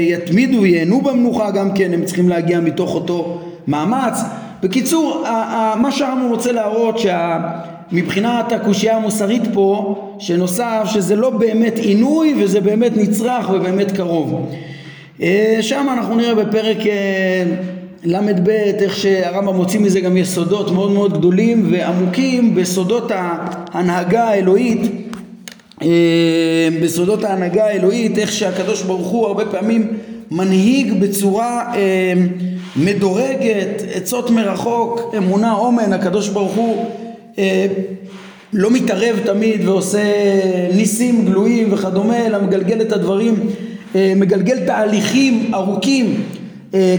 יתמידו, 0.00 0.66
ייהנו 0.66 1.00
במנוחה 1.00 1.50
גם 1.50 1.72
כן 1.74 1.92
הם 1.92 2.04
צריכים 2.04 2.28
להגיע 2.28 2.60
מתוך 2.60 2.94
אותו 2.94 3.40
מאמץ. 3.66 4.20
בקיצור, 4.62 5.24
מה 5.76 5.92
שהרמב"ם 5.92 6.28
רוצה 6.28 6.52
להראות 6.52 6.98
שמבחינת 7.90 8.52
הקושייה 8.52 8.96
המוסרית 8.96 9.42
פה, 9.52 9.96
שנוסף 10.18 10.82
שזה 10.86 11.16
לא 11.16 11.30
באמת 11.30 11.78
עינוי 11.78 12.34
וזה 12.42 12.60
באמת 12.60 12.96
נצרך 12.96 13.50
ובאמת 13.50 13.92
קרוב. 13.92 14.50
אה, 15.22 15.58
שם 15.60 15.86
אנחנו 15.92 16.14
נראה 16.14 16.34
בפרק 16.34 16.86
אה, 16.86 17.44
ל"ב 18.04 18.48
איך 18.48 18.96
שהרמב"ם 18.96 19.56
מוציא 19.56 19.80
מזה 19.80 20.00
גם 20.00 20.16
יסודות 20.16 20.70
מאוד 20.70 20.90
מאוד 20.92 21.18
גדולים 21.18 21.68
ועמוקים 21.72 22.54
בסודות 22.54 23.10
ההנהגה 23.14 24.24
האלוהית 24.24 24.80
בסודות 26.82 27.24
ההנהגה 27.24 27.64
האלוהית, 27.64 28.18
איך 28.18 28.32
שהקדוש 28.32 28.82
ברוך 28.82 29.08
הוא 29.08 29.26
הרבה 29.26 29.46
פעמים 29.46 29.88
מנהיג 30.30 31.00
בצורה 31.00 31.72
מדורגת, 32.76 33.82
עצות 33.94 34.30
מרחוק, 34.30 35.14
אמונה, 35.16 35.54
אומן, 35.54 35.92
הקדוש 35.92 36.28
ברוך 36.28 36.54
הוא 36.54 36.86
לא 38.52 38.70
מתערב 38.70 39.20
תמיד 39.24 39.68
ועושה 39.68 40.02
ניסים 40.74 41.24
גלויים 41.24 41.72
וכדומה, 41.72 42.26
אלא 42.26 42.42
מגלגל 42.42 42.80
את 42.80 42.92
הדברים, 42.92 43.34
מגלגל 43.94 44.66
תהליכים 44.66 45.50
ארוכים 45.54 46.22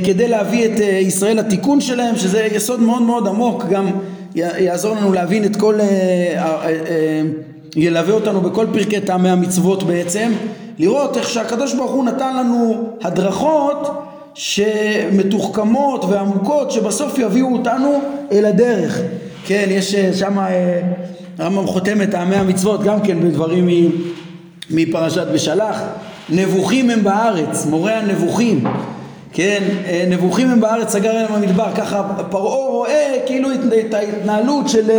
כדי 0.05 0.27
להביא 0.27 0.65
את 0.65 0.79
ישראל 0.79 1.37
לתיקון 1.39 1.81
שלהם, 1.81 2.15
שזה 2.15 2.47
יסוד 2.55 2.79
מאוד 2.81 3.01
מאוד 3.01 3.27
עמוק, 3.27 3.63
גם 3.69 3.87
יעזור 4.35 4.95
לנו 4.95 5.13
להבין 5.13 5.43
את 5.45 5.55
כל, 5.55 5.75
ילווה 7.75 8.13
אותנו 8.13 8.41
בכל 8.41 8.65
פרקי 8.73 8.99
טעמי 8.99 9.29
המצוות 9.29 9.83
בעצם, 9.83 10.31
לראות 10.79 11.17
איך 11.17 11.29
שהקדוש 11.29 11.73
ברוך 11.73 11.91
הוא 11.91 12.05
נתן 12.05 12.37
לנו 12.37 12.89
הדרכות 13.03 13.89
שמתוחכמות 14.33 16.05
ועמוקות 16.05 16.71
שבסוף 16.71 17.19
יביאו 17.19 17.53
אותנו 17.53 17.99
אל 18.31 18.45
הדרך. 18.45 19.01
כן, 19.45 19.65
יש 19.69 19.95
שם 19.95 20.37
הרמב"ם 21.37 21.67
חותם 21.67 22.01
את 22.01 22.11
טעמי 22.11 22.35
המצוות 22.35 22.83
גם 22.83 23.01
כן 23.01 23.19
בדברים 23.19 23.69
מפרשת 24.69 25.27
בשלח. 25.33 25.81
נבוכים 26.29 26.89
הם 26.89 27.03
בארץ, 27.03 27.65
מורה 27.65 27.97
הנבוכים. 27.97 28.63
כן, 29.33 29.63
נבוכים 30.09 30.49
הם 30.49 30.61
בארץ, 30.61 30.91
סגר 30.91 31.11
אליהם 31.11 31.33
המדבר. 31.33 31.67
ככה 31.75 32.03
פרעה 32.29 32.69
רואה 32.69 33.15
כאילו 33.25 33.49
את 33.79 33.93
ההתנהלות 33.93 34.69
של 34.69 34.89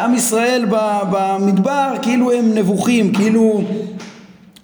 עם 0.00 0.14
ישראל 0.14 0.64
במדבר, 1.10 1.94
כאילו 2.02 2.32
הם 2.32 2.54
נבוכים, 2.54 3.12
כאילו 3.12 3.62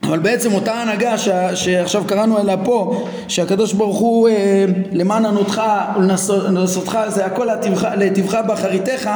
אבל 0.09 0.18
בעצם 0.18 0.55
אותה 0.55 0.75
הנהגה 0.75 1.18
ש, 1.18 1.29
שעכשיו 1.55 2.05
קראנו 2.07 2.38
עליה 2.38 2.57
פה, 2.57 3.09
שהקדוש 3.29 3.73
ברוך 3.73 3.99
הוא 3.99 4.29
אה, 4.29 4.64
למען 4.92 5.27
ענותך 5.27 5.62
ולנסותך, 5.97 6.99
זה 7.09 7.27
הכל 7.27 7.49
להיטיבך 7.97 8.38
באחריתך, 8.47 9.11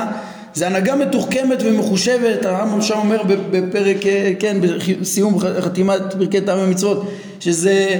זה 0.54 0.66
הנהגה 0.66 0.96
מתוחכמת 0.96 1.58
ומחושבת, 1.64 2.44
הרמב"ם 2.44 2.82
שם 2.82 2.98
אומר 2.98 3.22
בפרק, 3.50 4.06
אה, 4.06 4.32
כן, 4.38 4.56
בסיום 5.00 5.38
חתימת 5.60 6.14
פרקי 6.18 6.40
טעמי 6.40 6.70
מצוות, 6.70 7.10
שזה 7.40 7.98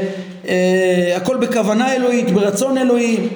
אה, 0.49 1.15
הכל 1.17 1.37
בכוונה 1.37 1.95
אלוהית, 1.95 2.31
ברצון 2.31 2.79
אלוהי, 2.79 3.29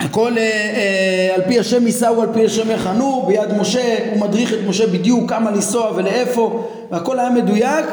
הכל 0.00 0.38
אה, 0.38 0.42
אה, 0.42 1.34
על 1.34 1.42
פי 1.48 1.58
השם 1.58 1.86
ייסעו, 1.86 2.22
על 2.22 2.28
פי 2.34 2.44
השם 2.44 2.70
יחנו, 2.70 3.24
ביד 3.26 3.58
משה, 3.58 3.96
הוא 4.10 4.20
מדריך 4.20 4.52
את 4.52 4.58
משה 4.68 4.86
בדיוק 4.86 5.30
כמה 5.30 5.50
לנסוע 5.50 5.92
ולאיפה, 5.96 6.68
והכל 6.90 7.18
היה 7.18 7.30
מדויק 7.30 7.84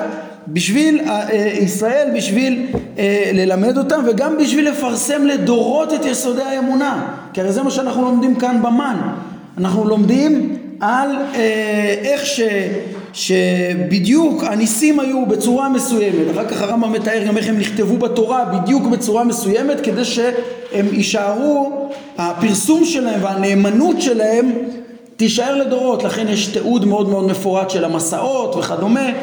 בשביל 0.48 1.00
אה, 1.08 1.48
ישראל, 1.62 2.08
בשביל 2.16 2.66
אה, 2.98 3.32
ללמד 3.34 3.78
אותם 3.78 4.04
וגם 4.08 4.38
בשביל 4.38 4.70
לפרסם 4.70 5.26
לדורות 5.26 5.94
את 5.94 6.06
יסודי 6.06 6.42
האמונה. 6.42 7.08
כי 7.34 7.42
הרי 7.42 7.52
זה 7.52 7.64
מה 7.64 7.72
שאנחנו 7.72 8.02
לומדים 8.02 8.36
כאן 8.36 8.62
במן. 8.62 8.98
אנחנו 9.58 9.86
לומדים 9.86 10.58
על 10.80 11.10
אה, 11.36 11.96
איך 12.04 12.26
ש, 12.26 12.40
שבדיוק 13.14 14.44
הניסים 14.44 15.00
היו 15.00 15.26
בצורה 15.26 15.70
מסוימת. 15.70 16.32
אחר 16.32 16.48
כך 16.48 16.62
הרמב"ם 16.62 16.92
מתאר 16.92 17.24
גם 17.28 17.38
איך 17.38 17.50
הם 17.50 17.60
נכתבו 17.60 17.98
בתורה 17.98 18.46
בדיוק 18.46 18.84
בצורה 18.88 19.24
מסוימת 19.24 19.82
כדי 19.82 20.06
שהם 20.06 20.86
יישארו 20.94 21.90
הפרסום 22.18 22.86
שלהם 22.86 23.24
והנאמנות 23.24 24.02
שלהם 24.02 24.52
תישאר 25.18 25.56
לדורות. 25.56 26.04
לכן 26.04 26.28
יש 26.28 26.48
תיעוד 26.48 26.86
מאוד 26.86 27.10
מאוד 27.10 27.28
מפורט 27.28 27.70
של 27.70 27.86
המסעות 27.86 28.56
וכדומה. 28.56 29.00
אה, 29.00 29.14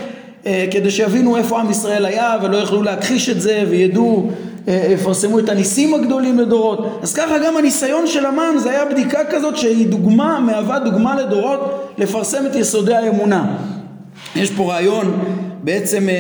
כדי 0.71 0.91
שיבינו 0.91 1.37
איפה 1.37 1.61
עם 1.61 1.71
ישראל 1.71 2.05
היה 2.05 2.37
ולא 2.43 2.57
יכלו 2.57 2.83
להכחיש 2.83 3.29
את 3.29 3.41
זה 3.41 3.65
וידעו, 3.71 4.31
אה, 4.69 4.87
יפרסמו 4.91 5.39
את 5.39 5.49
הניסים 5.49 5.95
הגדולים 5.95 6.39
לדורות. 6.39 6.99
אז 7.03 7.15
ככה 7.15 7.39
גם 7.39 7.57
הניסיון 7.57 8.07
של 8.07 8.27
המן 8.27 8.55
זה 8.59 8.71
היה 8.71 8.85
בדיקה 8.85 9.19
כזאת 9.31 9.57
שהיא 9.57 9.87
דוגמה, 9.87 10.41
מהווה 10.41 10.79
דוגמה 10.79 11.21
לדורות 11.21 11.89
לפרסם 11.99 12.47
את 12.47 12.57
יסודי 12.57 12.95
האמונה. 12.95 13.57
יש 14.37 14.51
פה 14.51 14.73
רעיון 14.73 15.19
בעצם 15.63 16.09
אה, 16.09 16.15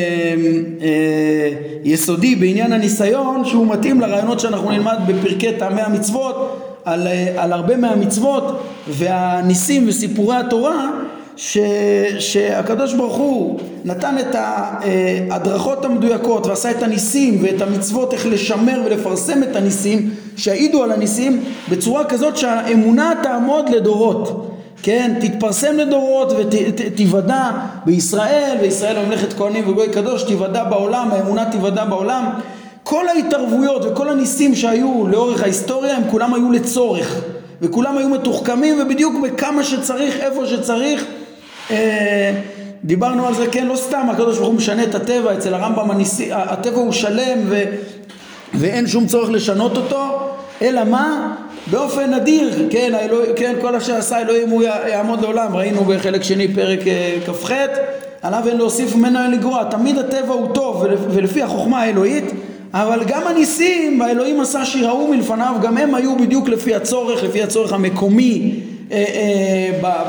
אה, 0.82 1.50
יסודי 1.85 2.35
בעניין 2.35 2.72
הניסיון 2.72 3.44
שהוא 3.44 3.66
מתאים 3.66 4.00
לרעיונות 4.00 4.40
שאנחנו 4.40 4.70
נלמד 4.70 4.96
בפרקי 5.06 5.52
טעמי 5.52 5.80
המצוות 5.80 6.58
על, 6.85 7.06
אה, 7.06 7.35
על 7.37 7.52
הרבה 7.52 7.76
מהמצוות 7.76 8.62
והניסים 8.88 9.88
וסיפורי 9.88 10.37
התורה 10.37 10.90
ש, 11.42 11.59
שהקדוש 12.18 12.94
ברוך 12.94 13.16
הוא 13.16 13.59
נתן 13.85 14.16
את 14.18 14.35
ההדרכות 14.35 15.85
המדויקות 15.85 16.46
ועשה 16.46 16.70
את 16.70 16.83
הניסים 16.83 17.38
ואת 17.42 17.62
המצוות 17.62 18.12
איך 18.12 18.26
לשמר 18.26 18.83
ולפרסם 18.85 19.42
את 19.42 19.57
הניסים 19.57 20.11
שהעידו 20.37 20.83
על 20.83 20.92
הניסים 20.92 21.44
בצורה 21.70 22.05
כזאת 22.05 22.37
שהאמונה 22.37 23.12
תעמוד 23.22 23.68
לדורות 23.68 24.48
כן, 24.83 25.14
תתפרסם 25.20 25.76
לדורות 25.76 26.33
ותיוודע 26.38 27.50
בישראל, 27.85 28.57
וישראל 28.61 29.07
ממלכת 29.07 29.33
כהנים 29.33 29.68
וגוי 29.68 29.88
קדוש, 29.88 30.22
תיוודע 30.22 30.64
בעולם, 30.64 31.09
האמונה 31.11 31.50
תיוודע 31.50 31.85
בעולם. 31.85 32.24
כל 32.83 33.09
ההתערבויות 33.09 33.83
וכל 33.85 34.09
הניסים 34.09 34.55
שהיו 34.55 35.07
לאורך 35.07 35.42
ההיסטוריה 35.42 35.96
הם 35.96 36.02
כולם 36.11 36.35
היו 36.35 36.52
לצורך, 36.52 37.20
וכולם 37.62 37.98
היו 37.98 38.09
מתוחכמים 38.09 38.81
ובדיוק 38.83 39.14
בכמה 39.22 39.64
שצריך, 39.64 40.16
איפה 40.20 40.46
שצריך, 40.46 41.05
אה, 41.05 41.21
דיברנו 42.85 43.26
על 43.26 43.35
זה, 43.35 43.46
כן, 43.46 43.66
לא 43.66 43.76
סתם, 43.76 44.06
הקדוש 44.11 44.37
ברוך 44.37 44.48
הוא 44.48 44.56
משנה 44.56 44.82
את 44.82 44.94
הטבע, 44.94 45.35
אצל 45.35 45.54
הרמב"ם 45.54 45.90
הניסי, 45.90 46.28
הטבע 46.32 46.76
הוא 46.76 46.92
שלם 46.92 47.38
ו, 47.48 47.62
ואין 48.54 48.87
שום 48.87 49.06
צורך 49.06 49.30
לשנות 49.30 49.76
אותו, 49.76 50.18
אלא 50.62 50.85
מה? 50.85 51.35
באופן 51.70 52.14
נדיר, 52.14 52.66
כן, 52.70 52.92
האלוה, 52.94 53.24
כן, 53.37 53.54
כל 53.61 53.74
אשר 53.74 53.94
עשה 53.94 54.20
אלוהים 54.20 54.48
הוא 54.48 54.62
יעמוד 54.62 55.22
לעולם, 55.22 55.56
ראינו 55.56 55.85
בחלק 55.85 56.22
שני 56.22 56.54
פרק 56.54 56.87
אה, 56.87 57.16
כ"ח, 57.26 57.50
עליו 58.22 58.42
אין 58.48 58.56
להוסיף 58.56 58.96
ממנו 58.96 59.18
אין 59.22 59.30
לגרוע, 59.30 59.64
תמיד 59.64 59.98
הטבע 59.98 60.35
הוא 60.35 60.54
טוב 60.54 60.87
ולפי 61.11 61.42
החוכמה 61.42 61.80
האלוהית, 61.80 62.24
אבל 62.74 63.04
גם 63.06 63.22
הניסים, 63.26 64.02
האלוהים 64.02 64.40
עשה 64.40 64.64
שיראו 64.64 65.08
מלפניו, 65.08 65.54
גם 65.62 65.76
הם 65.76 65.94
היו 65.94 66.16
בדיוק 66.16 66.48
לפי 66.48 66.74
הצורך, 66.74 67.24
לפי 67.24 67.42
הצורך 67.42 67.72
המקומי. 67.72 68.54
אה, 68.54 68.66
אה, 68.66 68.71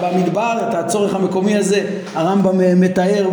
במדבר, 0.02 0.58
את 0.70 0.76
הצורך 0.76 1.16
המקומי 1.16 1.56
הזה 1.56 1.86
הרמב"ם 2.16 2.62
אה, 2.62 2.74
מתאר 2.76 3.30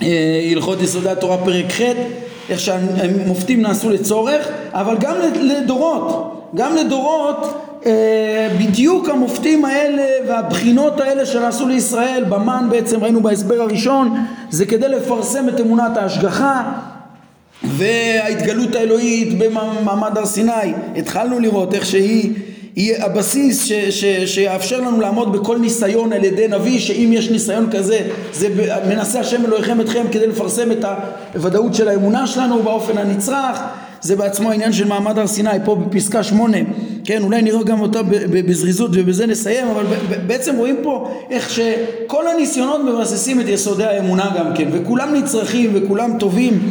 בהלכות 0.00 0.82
יסודי 0.82 1.10
התורה 1.10 1.38
פרק 1.38 1.70
ח' 1.70 1.80
איך 2.50 2.60
שהמופתים 2.60 3.62
נעשו 3.62 3.90
לצורך 3.90 4.48
אבל 4.72 4.96
גם 5.00 5.14
לדורות 5.40 6.32
גם 6.54 6.76
לדורות 6.76 7.62
בדיוק 8.58 9.08
המופתים 9.08 9.64
האלה 9.64 10.02
והבחינות 10.28 11.00
האלה 11.00 11.26
שנעשו 11.26 11.68
לישראל 11.68 12.24
במן 12.28 12.66
בעצם 12.70 13.02
ראינו 13.04 13.22
בהסבר 13.22 13.60
הראשון 13.60 14.14
זה 14.50 14.66
כדי 14.66 14.88
לפרסם 14.88 15.48
את 15.48 15.60
אמונת 15.60 15.96
ההשגחה 15.96 16.72
וההתגלות 17.64 18.74
האלוהית 18.74 19.38
במעמד 19.38 20.18
הר 20.18 20.26
סיני. 20.26 20.72
התחלנו 20.96 21.40
לראות 21.40 21.74
איך 21.74 21.86
שהיא 21.86 22.34
יהיה 22.76 23.04
הבסיס 23.04 23.64
ש, 23.64 23.72
ש, 23.72 24.04
שיאפשר 24.04 24.80
לנו 24.80 25.00
לעמוד 25.00 25.32
בכל 25.32 25.58
ניסיון 25.58 26.12
על 26.12 26.24
ידי 26.24 26.48
נביא 26.48 26.78
שאם 26.78 27.10
יש 27.12 27.30
ניסיון 27.30 27.70
כזה 27.70 28.00
זה 28.32 28.48
מנסה 28.88 29.20
השם 29.20 29.44
אלוהיכם 29.44 29.80
אתכם 29.80 30.04
כדי 30.12 30.26
לפרסם 30.26 30.72
את 30.72 30.84
הוודאות 31.34 31.74
של 31.74 31.88
האמונה 31.88 32.26
שלנו 32.26 32.62
באופן 32.62 32.98
הנצרך. 32.98 33.60
זה 34.00 34.16
בעצמו 34.16 34.50
העניין 34.50 34.72
של 34.72 34.88
מעמד 34.88 35.18
הר 35.18 35.26
סיני 35.26 35.50
פה 35.64 35.74
בפסקה 35.74 36.22
שמונה. 36.22 36.58
כן 37.04 37.22
אולי 37.22 37.42
נראה 37.42 37.64
גם 37.64 37.80
אותה 37.80 38.02
בזריזות 38.30 38.90
ובזה 38.94 39.26
נסיים 39.26 39.68
אבל 39.68 39.84
בעצם 40.26 40.56
רואים 40.56 40.76
פה 40.82 41.10
איך 41.30 41.50
שכל 41.50 42.28
הניסיונות 42.28 42.80
מבססים 42.84 43.40
את 43.40 43.48
יסודי 43.48 43.84
האמונה 43.84 44.30
גם 44.38 44.46
כן 44.56 44.68
וכולם 44.72 45.14
נצרכים 45.14 45.70
וכולם 45.74 46.18
טובים 46.18 46.68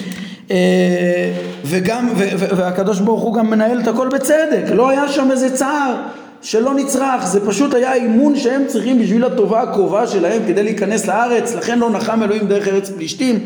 וגם, 1.65 2.09
והקדוש 2.55 2.99
ברוך 2.99 3.21
הוא 3.21 3.33
גם 3.33 3.49
מנהל 3.49 3.79
את 3.79 3.87
הכל 3.87 4.09
בצדק, 4.09 4.63
לא 4.73 4.89
היה 4.89 5.07
שם 5.07 5.31
איזה 5.31 5.55
צער 5.55 5.95
שלא 6.41 6.73
נצרך, 6.73 7.27
זה 7.27 7.45
פשוט 7.45 7.73
היה 7.73 7.93
אימון 7.93 8.35
שהם 8.35 8.63
צריכים 8.67 9.01
בשביל 9.01 9.23
הטובה 9.23 9.61
הקרובה 9.61 10.07
שלהם 10.07 10.41
כדי 10.47 10.63
להיכנס 10.63 11.07
לארץ, 11.07 11.55
לכן 11.55 11.79
לא 11.79 11.89
נחם 11.89 12.23
אלוהים 12.23 12.47
דרך 12.47 12.67
ארץ 12.67 12.89
פלישתים. 12.89 13.39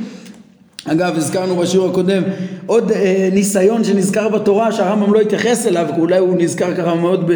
אגב, 0.85 1.17
הזכרנו 1.17 1.55
בשיעור 1.55 1.89
הקודם 1.89 2.23
עוד 2.65 2.91
אה, 2.91 3.29
ניסיון 3.31 3.83
שנזכר 3.83 4.29
בתורה 4.29 4.71
שהרמב"ם 4.71 5.13
לא 5.13 5.21
התייחס 5.21 5.67
אליו, 5.67 5.88
אולי 5.97 6.17
הוא 6.17 6.35
נזכר 6.38 6.75
ככה 6.75 6.95
מאוד 6.95 7.31
ב... 7.31 7.35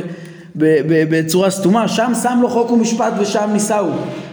בצורה 0.55 1.49
סתומה, 1.49 1.87
שם 1.87 2.11
שם 2.23 2.39
לו 2.41 2.49
חוק 2.49 2.71
ומשפט 2.71 3.13
ושם 3.19 3.49
נישאו. 3.53 3.85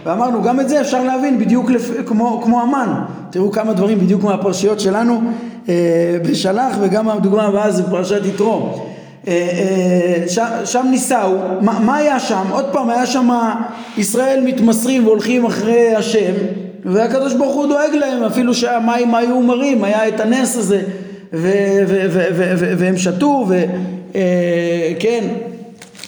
ואמרנו, 0.05 0.41
גם 0.41 0.59
את 0.59 0.69
זה 0.69 0.81
אפשר 0.81 1.03
להבין 1.03 1.39
בדיוק 1.39 1.71
לפ... 1.71 1.91
כמו, 2.05 2.41
כמו 2.43 2.61
המן. 2.61 2.93
תראו 3.29 3.51
כמה 3.51 3.73
דברים 3.73 3.99
בדיוק 3.99 4.23
מהפרשיות 4.23 4.79
שלנו 4.79 5.21
אה, 5.69 5.73
בשלח, 6.29 6.77
וגם 6.81 7.09
הדוגמה 7.09 7.43
הבאה 7.43 7.71
זה 7.71 7.83
פרשת 7.83 8.25
יתרו. 8.25 8.85
אה, 9.27 9.33
אה, 9.33 10.27
ש, 10.27 10.39
שם 10.65 10.87
נישאו, 10.91 11.37
מה, 11.61 11.79
מה 11.79 11.97
היה 11.97 12.19
שם? 12.19 12.43
עוד 12.51 12.65
פעם, 12.71 12.89
היה 12.89 13.05
שם 13.05 13.29
ישראל 13.97 14.41
מתמסרים 14.45 15.07
והולכים 15.07 15.45
אחרי 15.45 15.95
השם, 15.95 16.33
והקדוש 16.85 17.33
ברוך 17.33 17.55
הוא 17.55 17.67
דואג 17.67 17.91
להם 17.93 18.23
אפילו 18.23 18.53
שהמים 18.53 19.15
היו 19.15 19.41
מרים, 19.41 19.83
היה 19.83 20.07
את 20.07 20.19
הנס 20.19 20.57
הזה 20.57 20.81
והם 22.77 22.97
שתו 22.97 23.47
וכן 23.47 25.23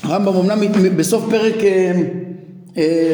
הרמב"ם 0.04 0.36
אמנם 0.36 0.62
בסוף 0.98 1.24
פרק 1.30 1.56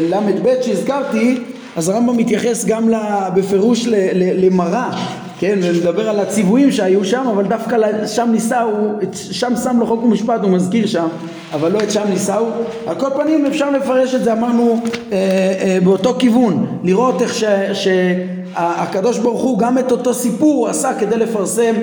ל"ב 0.10 0.50
שהזכרתי 0.62 1.38
אז 1.76 1.90
הרמב"ם 1.90 2.18
מתייחס 2.18 2.66
גם 2.66 2.92
בפירוש 3.36 3.88
למרה 4.16 4.92
כן, 5.40 5.60
ומדבר 5.62 6.10
על 6.10 6.20
הציוויים 6.20 6.72
שהיו 6.72 7.06
שם, 7.06 7.24
אבל 7.34 7.44
דווקא 7.44 7.78
שם 8.08 8.30
נישאו, 8.32 8.70
שם 9.14 9.54
שם 9.64 9.80
לו 9.80 9.86
חוק 9.86 10.04
ומשפט, 10.04 10.42
הוא 10.42 10.50
מזכיר 10.50 10.88
שם, 10.88 11.08
אבל 11.54 11.72
לא 11.72 11.80
את 11.80 11.92
שם 11.92 12.04
נישאו. 12.10 12.46
על 12.88 12.96
כל 12.96 13.10
פנים 13.16 13.46
אפשר 13.46 13.70
לפרש 13.70 14.16
את 14.16 14.24
זה, 14.24 14.34
אמרנו, 14.34 14.80
אה, 15.12 15.18
אה, 15.62 15.78
באותו 15.84 16.16
כיוון, 16.20 16.66
לראות 16.84 17.22
איך 17.22 17.34
שהקדוש 17.74 19.18
ברוך 19.18 19.42
הוא 19.42 19.60
גם 19.60 19.78
את 19.78 19.92
אותו 19.92 20.14
סיפור 20.14 20.70
עשה 20.70 20.92
כדי 21.00 21.18
לפרסם 21.18 21.74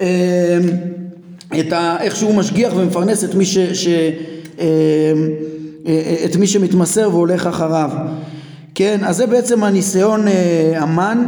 אה, 0.00 0.06
את 1.60 1.72
ה, 1.72 1.96
איך 2.00 2.16
שהוא 2.16 2.34
משגיח 2.34 2.72
ומפרנס 2.76 3.24
את 3.24 3.34
מי, 3.34 3.44
ש, 3.44 3.58
ש, 3.58 3.86
אה, 3.86 3.92
אה, 3.92 4.10
את 6.24 6.36
מי 6.38 6.46
שמתמסר 6.46 7.08
והולך 7.12 7.46
אחריו. 7.46 7.90
כן, 8.74 9.00
אז 9.04 9.16
זה 9.16 9.26
בעצם 9.26 9.64
הניסיון 9.64 10.28
אה, 10.28 10.74
המן 10.76 11.24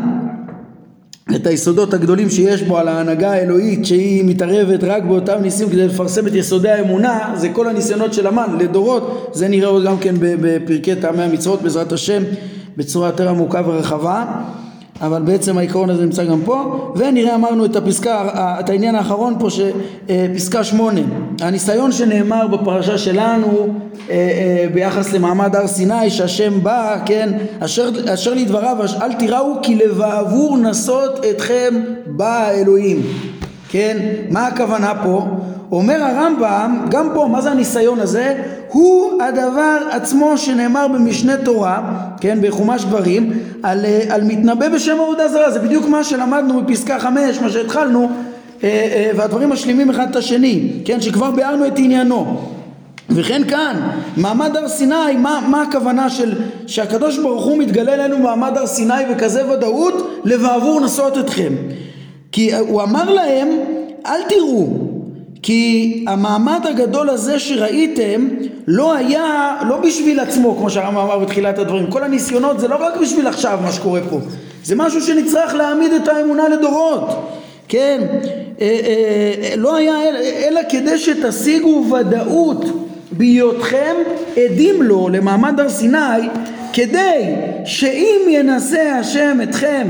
את 1.37 1.47
היסודות 1.47 1.95
הגדולים 1.95 2.31
שיש 2.31 2.62
בו 2.62 2.79
על 2.79 2.88
ההנהגה 2.88 3.33
האלוהית 3.33 3.87
שהיא 3.87 4.25
מתערבת 4.25 4.85
רק 4.85 5.03
באותם 5.03 5.38
ניסים 5.43 5.71
כדי 5.71 5.87
לפרסם 5.87 6.27
את 6.27 6.35
יסודי 6.35 6.71
האמונה 6.71 7.35
זה 7.37 7.49
כל 7.49 7.69
הניסיונות 7.69 8.12
של 8.14 8.27
המן 8.27 8.57
לדורות 8.59 9.31
זה 9.35 9.49
נראה 9.49 9.69
עוד 9.69 9.85
גם 9.85 9.99
כן 9.99 10.14
בפרקי 10.21 10.97
טעמי 10.97 11.23
המצוות 11.23 11.62
בעזרת 11.62 11.93
השם 11.93 12.23
בצורה 12.77 13.07
יותר 13.07 13.29
עמוקה 13.29 13.62
ורחבה 13.67 14.25
אבל 15.01 15.23
בעצם 15.23 15.59
העיקרון 15.59 15.91
הזה 15.91 16.05
נמצא 16.05 16.25
גם 16.25 16.41
פה. 16.45 16.91
ונראה 16.97 17.35
אמרנו 17.35 17.65
את 17.65 17.77
הפסקה, 17.77 18.29
את 18.35 18.71
העניין 18.71 18.95
האחרון 18.95 19.35
פה 19.39 19.49
שפסקה 19.51 20.65
שמונה. 20.65 21.01
הניסיון 21.41 21.93
שנאמר 21.93 22.47
בפרשה 22.47 22.99
שלנו 22.99 23.69
אה, 24.11 24.15
אה, 24.15 24.67
ביחס 24.75 25.13
למעמד 25.13 25.57
הר 25.57 25.67
סיני 25.67 26.11
שהשם 26.11 26.63
בא 26.63 26.99
כן 27.07 27.33
אשר, 27.61 27.91
אשר 28.15 28.35
לדבריו 28.35 28.77
אל 29.03 29.13
תיראו 29.13 29.55
כי 29.63 29.75
לבעבור 29.75 30.59
נסות 30.59 31.25
אתכם 31.31 31.75
בא 32.07 32.47
האלוהים 32.47 33.03
כן 33.69 33.97
מה 34.31 34.47
הכוונה 34.47 34.93
פה? 35.05 35.27
אומר 35.73 36.03
הרמב"ם 36.03 36.87
גם 36.91 37.09
פה 37.15 37.29
מה 37.33 37.41
זה 37.41 37.51
הניסיון 37.51 38.01
הזה 38.01 38.43
הוא 38.68 39.22
הדבר 39.22 39.78
עצמו 39.90 40.38
שנאמר 40.38 40.88
במשנה 40.88 41.37
תורה, 41.37 41.83
כן, 42.20 42.38
בחומש 42.42 42.85
דברים, 42.85 43.33
על, 43.62 43.85
אה, 43.85 44.04
על 44.09 44.24
מתנבא 44.24 44.68
בשם 44.68 45.00
עבודה 45.00 45.28
זרה, 45.28 45.50
זה 45.50 45.59
בדיוק 45.59 45.88
מה 45.88 46.04
שלמדנו 46.04 46.62
בפסקה 46.62 46.98
חמש, 46.98 47.38
מה 47.40 47.50
שהתחלנו, 47.50 48.09
אה, 48.64 48.68
אה, 48.68 49.11
והדברים 49.16 49.50
משלימים 49.50 49.90
אחד 49.90 50.11
את 50.11 50.16
השני, 50.16 50.70
כן, 50.85 51.00
שכבר 51.00 51.31
ביארנו 51.31 51.66
את 51.66 51.78
עניינו. 51.78 52.40
וכן 53.11 53.42
כאן, 53.48 53.90
מעמד 54.16 54.57
הר 54.57 54.68
סיני, 54.68 55.16
מה, 55.18 55.40
מה 55.50 55.62
הכוונה 55.62 56.11
של 56.11 56.35
שהקדוש 56.66 57.18
ברוך 57.18 57.44
הוא 57.44 57.59
מתגלה 57.59 57.96
לנו 57.96 58.18
מעמד 58.18 58.57
הר 58.57 58.66
סיני 58.66 59.07
בכזה 59.11 59.50
ודאות? 59.50 60.20
לבעבור 60.24 60.81
נשאות 60.81 61.18
אתכם. 61.18 61.52
כי 62.33 62.54
הוא 62.57 62.83
אמר 62.83 63.11
להם 63.11 63.48
אל 64.07 64.22
תראו 64.28 64.78
כי 65.42 66.05
המעמד 66.07 66.61
הגדול 66.64 67.11
הזה 67.11 67.38
שראיתם 67.38 68.29
לא 68.66 68.94
היה, 68.94 69.57
לא 69.68 69.81
בשביל 69.81 70.20
עצמו, 70.20 70.57
כמו 70.57 70.70
שהרמב"ם 70.70 70.98
אמר 70.98 71.18
בתחילת 71.18 71.59
הדברים. 71.59 71.90
כל 71.90 72.03
הניסיונות 72.03 72.61
זה 72.61 72.68
לא 72.68 72.77
רק 72.87 72.96
בשביל 72.96 73.27
עכשיו 73.27 73.59
מה 73.62 73.72
שקורה 73.72 74.01
פה, 74.11 74.18
זה 74.64 74.74
משהו 74.77 75.01
שנצטרך 75.01 75.55
להעמיד 75.55 75.92
את 75.92 76.09
האמונה 76.09 76.48
לדורות. 76.48 77.33
כן, 77.68 78.01
אה, 78.61 78.66
אה, 78.66 79.57
לא 79.57 79.77
היה 79.77 79.94
אלא 80.48 80.61
כדי 80.68 80.98
שתשיגו 80.98 81.87
ודאות 81.92 82.64
בהיותכם 83.12 83.94
עדים 84.37 84.83
לו 84.83 85.09
למעמד 85.09 85.61
הר 85.61 85.68
סיני, 85.68 86.29
כדי 86.72 87.35
שאם 87.64 88.20
ינסה 88.29 88.98
השם 88.98 89.38
אתכם 89.42 89.88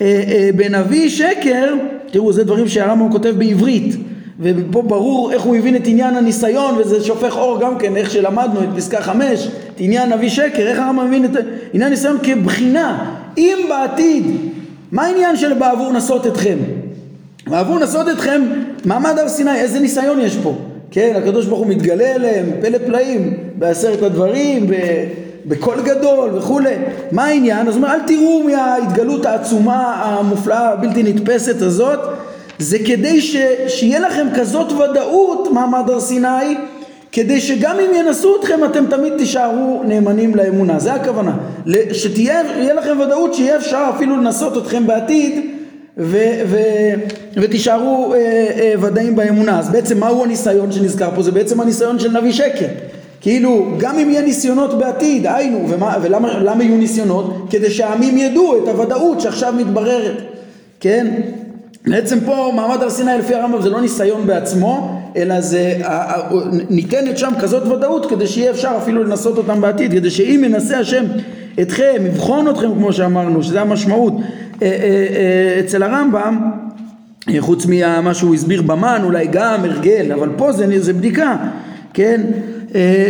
אה, 0.00 0.50
בנביא 0.56 1.08
שקר, 1.08 1.74
תראו 2.10 2.32
זה 2.32 2.44
דברים 2.44 2.68
שהרמב"ם 2.68 3.12
כותב 3.12 3.34
בעברית 3.38 3.94
ופה 4.40 4.82
ברור 4.82 5.32
איך 5.32 5.42
הוא 5.42 5.56
הבין 5.56 5.76
את 5.76 5.82
עניין 5.84 6.16
הניסיון 6.16 6.74
וזה 6.78 7.04
שופך 7.04 7.36
אור 7.36 7.60
גם 7.60 7.78
כן 7.78 7.96
איך 7.96 8.10
שלמדנו 8.10 8.62
את 8.62 8.68
פסקה 8.76 9.02
חמש 9.02 9.48
את 9.74 9.80
עניין 9.80 10.12
נביא 10.12 10.28
שקר 10.28 10.66
איך 10.66 10.78
הרמב"ם 10.78 11.06
מבין 11.06 11.24
את 11.24 11.30
עניין 11.72 11.88
הניסיון 11.88 12.18
כבחינה. 12.22 13.14
אם 13.38 13.58
בעתיד 13.68 14.24
מה 14.92 15.02
העניין 15.02 15.36
של 15.36 15.54
בעבור 15.54 15.92
נסות 15.92 16.26
אתכם 16.26 16.56
בעבור 17.46 17.78
נסות 17.78 18.08
אתכם 18.08 18.42
מעמד 18.84 19.18
הר 19.18 19.28
סיני 19.28 19.56
איזה 19.56 19.80
ניסיון 19.80 20.20
יש 20.20 20.36
פה? 20.42 20.54
כן 20.90 21.12
הקדוש 21.16 21.46
ברוך 21.46 21.60
הוא 21.60 21.66
מתגלה 21.66 22.14
אליהם 22.14 22.46
פלא 22.60 22.78
פלאים 22.78 23.34
בעשרת 23.58 24.02
הדברים 24.02 24.66
בקול 25.46 25.82
גדול 25.84 26.30
וכולי. 26.34 26.74
מה 27.12 27.24
העניין? 27.24 27.68
אז 27.68 27.76
הוא 27.76 27.82
אומר 27.82 27.94
אל 27.94 28.00
תראו 28.06 28.42
מההתגלות 28.42 29.26
העצומה 29.26 30.02
המופלאה 30.04 30.68
הבלתי 30.68 31.02
נתפסת 31.02 31.62
הזאת 31.62 31.98
זה 32.64 32.78
כדי 32.78 33.20
ש, 33.20 33.36
שיהיה 33.68 34.00
לכם 34.00 34.26
כזאת 34.36 34.72
ודאות 34.72 35.48
מעמד 35.52 35.90
הר 35.90 36.00
סיני 36.00 36.56
כדי 37.12 37.40
שגם 37.40 37.76
אם 37.80 37.94
ינסו 37.94 38.36
אתכם 38.40 38.64
אתם 38.64 38.84
תמיד 38.90 39.12
תישארו 39.18 39.82
נאמנים 39.86 40.34
לאמונה. 40.34 40.78
זה 40.78 40.92
הכוונה. 40.92 41.36
שתהיה 41.92 42.42
לכם 42.74 43.00
ודאות 43.00 43.34
שיהיה 43.34 43.56
אפשר 43.56 43.90
אפילו 43.96 44.16
לנסות 44.16 44.56
אתכם 44.56 44.86
בעתיד 44.86 45.50
ו, 45.98 46.18
ו, 46.46 46.58
ותישארו 47.36 48.14
אה, 48.14 48.18
אה, 48.18 48.74
ודאים 48.80 49.16
באמונה. 49.16 49.58
אז 49.58 49.70
בעצם 49.70 50.00
מהו 50.00 50.24
הניסיון 50.24 50.72
שנזכר 50.72 51.10
פה? 51.14 51.22
זה 51.22 51.32
בעצם 51.32 51.60
הניסיון 51.60 51.98
של 51.98 52.18
נביא 52.18 52.32
שקר 52.32 52.66
כאילו 53.20 53.66
גם 53.78 53.98
אם 53.98 54.10
יהיה 54.10 54.22
ניסיונות 54.22 54.78
בעתיד 54.78 55.26
היינו 55.26 55.66
ומה, 55.68 55.96
ולמה 56.02 56.64
יהיו 56.64 56.76
ניסיונות? 56.76 57.46
כדי 57.50 57.70
שהעמים 57.70 58.18
ידעו 58.18 58.58
את 58.62 58.68
הוודאות 58.68 59.20
שעכשיו 59.20 59.52
מתבררת 59.52 60.16
כן 60.80 61.06
בעצם 61.86 62.18
פה 62.20 62.52
מעמד 62.56 62.82
הר 62.82 62.90
סיני 62.90 63.18
לפי 63.18 63.34
הרמב"ם 63.34 63.62
זה 63.62 63.70
לא 63.70 63.80
ניסיון 63.80 64.26
בעצמו 64.26 65.00
אלא 65.16 65.40
זה 65.40 65.80
ניתנת 66.70 67.18
שם 67.18 67.32
כזאת 67.40 67.66
ודאות 67.66 68.10
כדי 68.10 68.26
שיהיה 68.26 68.50
אפשר 68.50 68.72
אפילו 68.82 69.04
לנסות 69.04 69.38
אותם 69.38 69.60
בעתיד 69.60 69.92
כדי 69.92 70.10
שאם 70.10 70.42
ינסה 70.44 70.78
השם 70.78 71.04
אתכם 71.62 72.02
יבחון 72.06 72.48
אתכם 72.48 72.74
כמו 72.74 72.92
שאמרנו 72.92 73.42
שזה 73.42 73.60
המשמעות 73.60 74.12
אה, 74.16 74.66
אה, 74.66 74.72
אה, 75.16 75.60
אצל 75.60 75.82
הרמב"ם 75.82 76.50
חוץ 77.38 77.66
ממה 77.68 78.14
שהוא 78.14 78.34
הסביר 78.34 78.62
במן 78.62 79.00
אולי 79.04 79.26
גם 79.32 79.64
הרגל 79.64 80.12
אבל 80.12 80.28
פה 80.36 80.52
זה, 80.52 80.82
זה 80.82 80.92
בדיקה 80.92 81.36
כן 81.94 82.20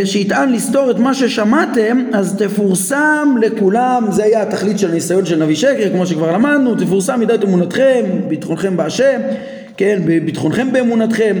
שיטען 0.05 0.53
לסתור 0.53 0.91
את 0.91 0.99
מה 0.99 1.13
ששמעתם 1.13 2.05
אז 2.13 2.35
תפורסם 2.35 3.35
לכולם. 3.41 4.07
זה 4.11 4.23
היה 4.23 4.41
התכלית 4.41 4.79
של 4.79 4.91
הניסיון 4.91 5.25
של 5.25 5.43
נביא 5.43 5.55
שקר 5.55 5.89
כמו 5.89 6.05
שכבר 6.05 6.31
למדנו 6.31 6.75
תפורסם 6.75 7.19
מידת 7.19 7.43
אמונתכם 7.43 8.03
ביטחונכם 8.27 8.77
בהשם 8.77 9.19
כן 9.77 9.99
ביטחונכם 10.25 10.71
באמונתכם 10.71 11.35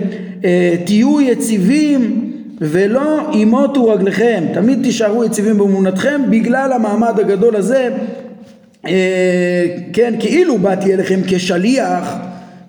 אה, 0.45 0.75
תהיו 0.85 1.21
יציבים 1.21 2.31
ולא 2.61 3.19
ימוטו 3.33 3.89
רגליכם 3.89 4.43
תמיד 4.53 4.83
תישארו 4.83 5.23
יציבים 5.23 5.57
באמונתכם 5.57 6.21
בגלל 6.29 6.71
המעמד 6.71 7.19
הגדול 7.19 7.55
הזה 7.55 7.89
אה, 8.87 9.65
כן 9.93 10.13
כאילו 10.19 10.57
באתי 10.57 10.93
אליכם 10.93 11.19
כשליח 11.27 12.15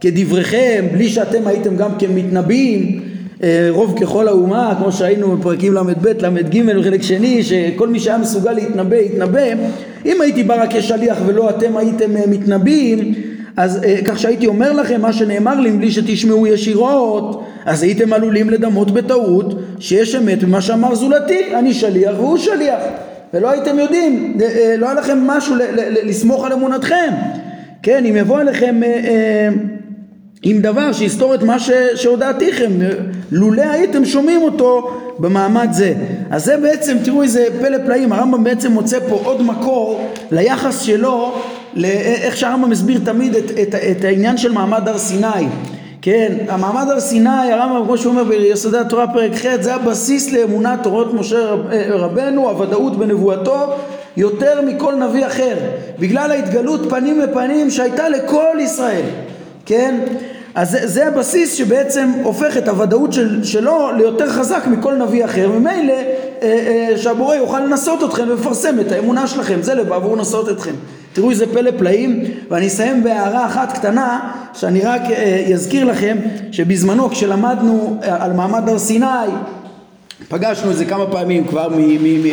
כדבריכם 0.01 0.87
בלי 0.92 1.09
שאתם 1.09 1.47
הייתם 1.47 1.77
גם 1.77 1.90
כמתנבאים 1.99 3.01
אה, 3.01 3.06
רוב 3.70 3.99
ככל 4.01 4.29
האומה, 4.29 4.75
כמו 4.79 4.92
שהיינו 4.92 5.37
בפרקים 5.37 5.75
ל"ב, 5.75 6.07
ל"ג 6.07 6.62
וחלק 6.81 7.03
שני, 7.03 7.42
שכל 7.42 7.88
מי 7.88 8.01
שהיה 8.01 8.18
מסוגל 8.18 8.53
להתנבא, 8.53 8.96
יתנבא. 8.96 9.40
אם 10.07 10.20
הייתי 10.20 10.42
בא 10.42 10.62
רק 10.62 10.77
כשליח 10.77 11.18
ולא 11.27 11.51
אתם 11.51 11.77
הייתם 11.77 12.16
אה, 12.16 12.22
מתנבאים, 12.27 13.14
אז 13.57 13.85
אה, 13.85 13.96
כך 14.05 14.18
שהייתי 14.18 14.46
אומר 14.46 14.72
לכם 14.72 15.01
מה 15.01 15.12
שנאמר 15.12 15.61
לי 15.61 15.70
בלי 15.70 15.90
שתשמעו 15.90 16.46
ישירות, 16.46 17.44
אז 17.64 17.83
הייתם 17.83 18.12
עלולים 18.12 18.51
לדמות 18.51 18.90
בטעות 18.90 19.55
שיש 19.79 20.14
אמת 20.14 20.44
במה 20.44 20.61
שאמר 20.61 20.94
זולתי, 20.94 21.55
אני 21.55 21.75
שליח 21.75 22.14
והוא 22.16 22.39
שליח. 22.39 22.80
ולא 23.34 23.51
הייתם 23.51 23.78
יודעים, 23.78 24.39
לא 24.78 24.87
היה 24.87 24.95
לכם 24.95 25.18
משהו 25.26 25.55
לסמוך 26.03 26.45
על 26.45 26.53
אמונתכם. 26.53 27.11
כן, 27.82 28.05
אם 28.05 28.16
יבוא 28.16 28.41
אליכם... 28.41 28.82
אה, 28.82 28.89
אה, 28.89 29.76
עם 30.43 30.61
דבר 30.61 30.93
שיסתור 30.93 31.34
את 31.34 31.43
מה. 31.43 31.57
שהודעתיכם. 31.95 32.72
לולא 33.30 33.62
הייתם 33.62 34.05
שומעים 34.05 34.43
אותו 34.43 34.91
במעמד 35.18 35.68
זה. 35.70 35.95
אז 36.30 36.45
זה 36.45 36.57
בעצם 36.57 36.97
תראו 37.05 37.22
איזה 37.22 37.47
פלא 37.61 37.78
פלאים 37.87 38.12
הרמב"ם 38.12 38.45
בעצם 38.45 38.72
מוצא 38.72 38.99
פה 39.09 39.20
עוד 39.24 39.43
מקור 39.43 40.11
ליחס 40.30 40.80
שלו 40.80 41.34
לאיך 41.74 42.37
שהרמב"ם 42.37 42.70
מסביר 42.70 43.01
תמיד 43.05 43.37
את, 43.37 43.51
את, 43.62 43.74
את 43.74 44.05
העניין 44.05 44.37
של 44.37 44.53
מעמד 44.53 44.89
הר 44.89 44.99
סיני. 44.99 45.47
כן, 46.03 46.32
המעמד 46.49 46.91
הר 46.91 47.01
סיני, 47.01 47.53
הרמב"ם 47.53 47.87
כמו 47.87 47.99
שהוא 47.99 48.11
אומר 48.11 48.24
ביסודי 48.24 48.78
התורה 48.78 49.07
פרק 49.07 49.32
ח' 49.34 49.61
זה 49.61 49.74
הבסיס 49.74 50.32
לאמונת 50.32 50.82
תורות 50.82 51.14
משה 51.14 51.55
רבנו, 51.89 52.49
הוודאות 52.49 52.97
בנבואתו 52.99 53.74
יותר 54.16 54.62
מכל 54.62 54.95
נביא 54.95 55.26
אחר, 55.26 55.57
בגלל 55.99 56.30
ההתגלות 56.30 56.80
פנים 56.91 57.20
בפנים 57.22 57.70
שהייתה 57.70 58.09
לכל 58.09 58.57
ישראל, 58.61 59.05
כן? 59.67 60.01
אז 60.55 60.71
זה, 60.71 60.87
זה 60.87 61.07
הבסיס 61.07 61.55
שבעצם 61.55 62.11
הופך 62.23 62.57
את 62.57 62.69
הוודאות 62.69 63.12
של, 63.12 63.45
שלו 63.45 63.91
ליותר 63.97 64.31
חזק 64.31 64.67
מכל 64.67 64.95
נביא 64.95 65.25
אחר, 65.25 65.49
ממילא 65.49 65.93
אה, 65.93 66.07
אה, 66.43 66.99
שהבורא 66.99 67.35
יוכל 67.35 67.61
לנסות 67.61 68.05
אתכם 68.05 68.25
ולפרסם 68.29 68.81
את 68.81 68.93
האמונה 68.93 69.27
שלכם, 69.27 69.62
זה 69.62 69.75
לבעבור 69.75 70.17
לנסות 70.17 70.49
אתכם. 70.49 70.73
תראו 71.12 71.31
איזה 71.31 71.47
פלא 71.47 71.71
פלאים, 71.79 72.25
ואני 72.51 72.67
אסיים 72.67 73.05
בהערה 73.05 73.47
אחת 73.47 73.73
קטנה, 73.73 74.33
שאני 74.55 74.81
רק 74.81 75.03
אזכיר 75.55 75.87
אה, 75.89 75.93
לכם, 75.93 76.17
שבזמנו 76.53 77.11
כשלמדנו 77.11 77.97
אה, 78.03 78.25
על 78.25 78.33
מעמד 78.33 78.69
הר 78.69 78.79
סיני, 78.79 79.07
פגשנו 80.29 80.71
את 80.71 80.77
זה 80.77 80.85
כמה 80.85 81.07
פעמים 81.07 81.45
כבר 81.45 81.69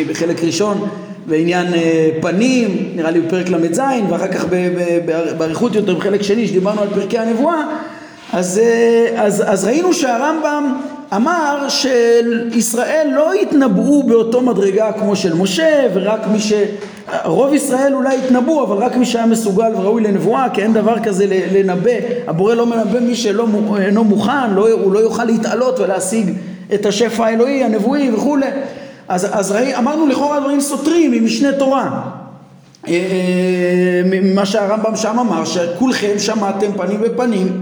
בחלק 0.10 0.44
ראשון 0.44 0.90
בעניין 1.26 1.74
אה, 1.74 2.10
פנים, 2.22 2.92
נראה 2.96 3.12
לי 3.12 3.22
בפרק 3.22 3.50
ל"ז, 3.50 3.82
ואחר 4.10 4.28
כך 4.28 4.46
באריכות 5.38 5.76
יותר 5.76 5.96
בחלק 5.96 6.22
שני 6.22 6.48
שדיברנו 6.48 6.82
על 6.82 6.88
פרקי 6.94 7.18
הנבואה, 7.18 7.64
אז, 8.34 8.62
אז, 9.16 9.44
אז 9.46 9.66
ראינו 9.66 9.94
שהרמב"ם 9.94 10.74
אמר 11.16 11.66
שישראל 11.70 13.08
לא 13.16 13.34
התנבאו 13.34 14.04
באותו 14.04 14.42
מדרגה 14.42 14.92
כמו 14.92 15.16
של 15.16 15.34
משה 15.34 15.88
ורק 15.94 16.28
מי 16.32 16.40
ש... 16.40 16.54
רוב 17.26 17.54
ישראל 17.54 17.94
אולי 17.94 18.18
התנבאו 18.18 18.64
אבל 18.64 18.78
רק 18.78 18.96
מי 18.96 19.06
שהיה 19.06 19.26
מסוגל 19.26 19.72
וראוי 19.76 20.04
לנבואה 20.04 20.50
כי 20.54 20.62
אין 20.62 20.74
דבר 20.74 21.00
כזה 21.00 21.26
לנבא. 21.54 21.92
הבורא 22.28 22.54
לא 22.54 22.66
מנבא 22.66 23.00
מי 23.00 23.16
שאינו 23.16 24.04
מוכן 24.04 24.54
לא, 24.54 24.72
הוא 24.72 24.94
לא 24.94 25.00
יוכל 25.00 25.26
להתעלות 25.26 25.80
ולהשיג 25.80 26.34
את 26.74 26.86
השפע 26.86 27.26
האלוהי 27.26 27.64
הנבואי 27.64 28.12
וכולי 28.14 28.46
אז, 29.08 29.28
אז 29.32 29.52
ראי, 29.52 29.76
אמרנו 29.76 30.08
לכאורה 30.08 30.40
דברים 30.40 30.62
סותרים 30.62 31.12
ממשנה 31.12 31.52
תורה. 31.52 32.02
אה, 32.88 32.94
אה, 32.94 34.02
ממה 34.06 34.46
שהרמב"ם 34.46 34.96
שם 34.96 35.20
אמר 35.20 35.46
שכולכם 35.46 36.20
שמעתם 36.20 36.72
פנים 36.78 37.02
בפנים 37.02 37.62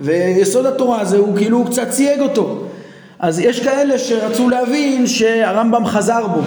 ויסוד 0.00 0.66
התורה 0.66 1.00
הזה 1.00 1.16
הוא 1.16 1.36
כאילו 1.36 1.58
הוא 1.58 1.66
קצת 1.66 1.90
צייג 1.90 2.20
אותו. 2.20 2.64
אז 3.18 3.38
יש 3.38 3.60
כאלה 3.60 3.98
שרצו 3.98 4.48
להבין 4.48 5.06
שהרמב"ם 5.06 5.86
חזר 5.86 6.26
בו. 6.26 6.40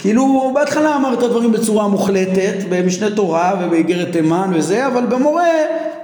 כאילו 0.00 0.52
בהתחלה 0.54 0.96
אמר 0.96 1.14
את 1.14 1.22
הדברים 1.22 1.52
בצורה 1.52 1.88
מוחלטת 1.88 2.54
במשנה 2.68 3.10
תורה 3.10 3.54
ובאיגרת 3.60 4.12
תימן 4.12 4.50
וזה 4.54 4.86
אבל 4.86 5.06
במורה 5.06 5.48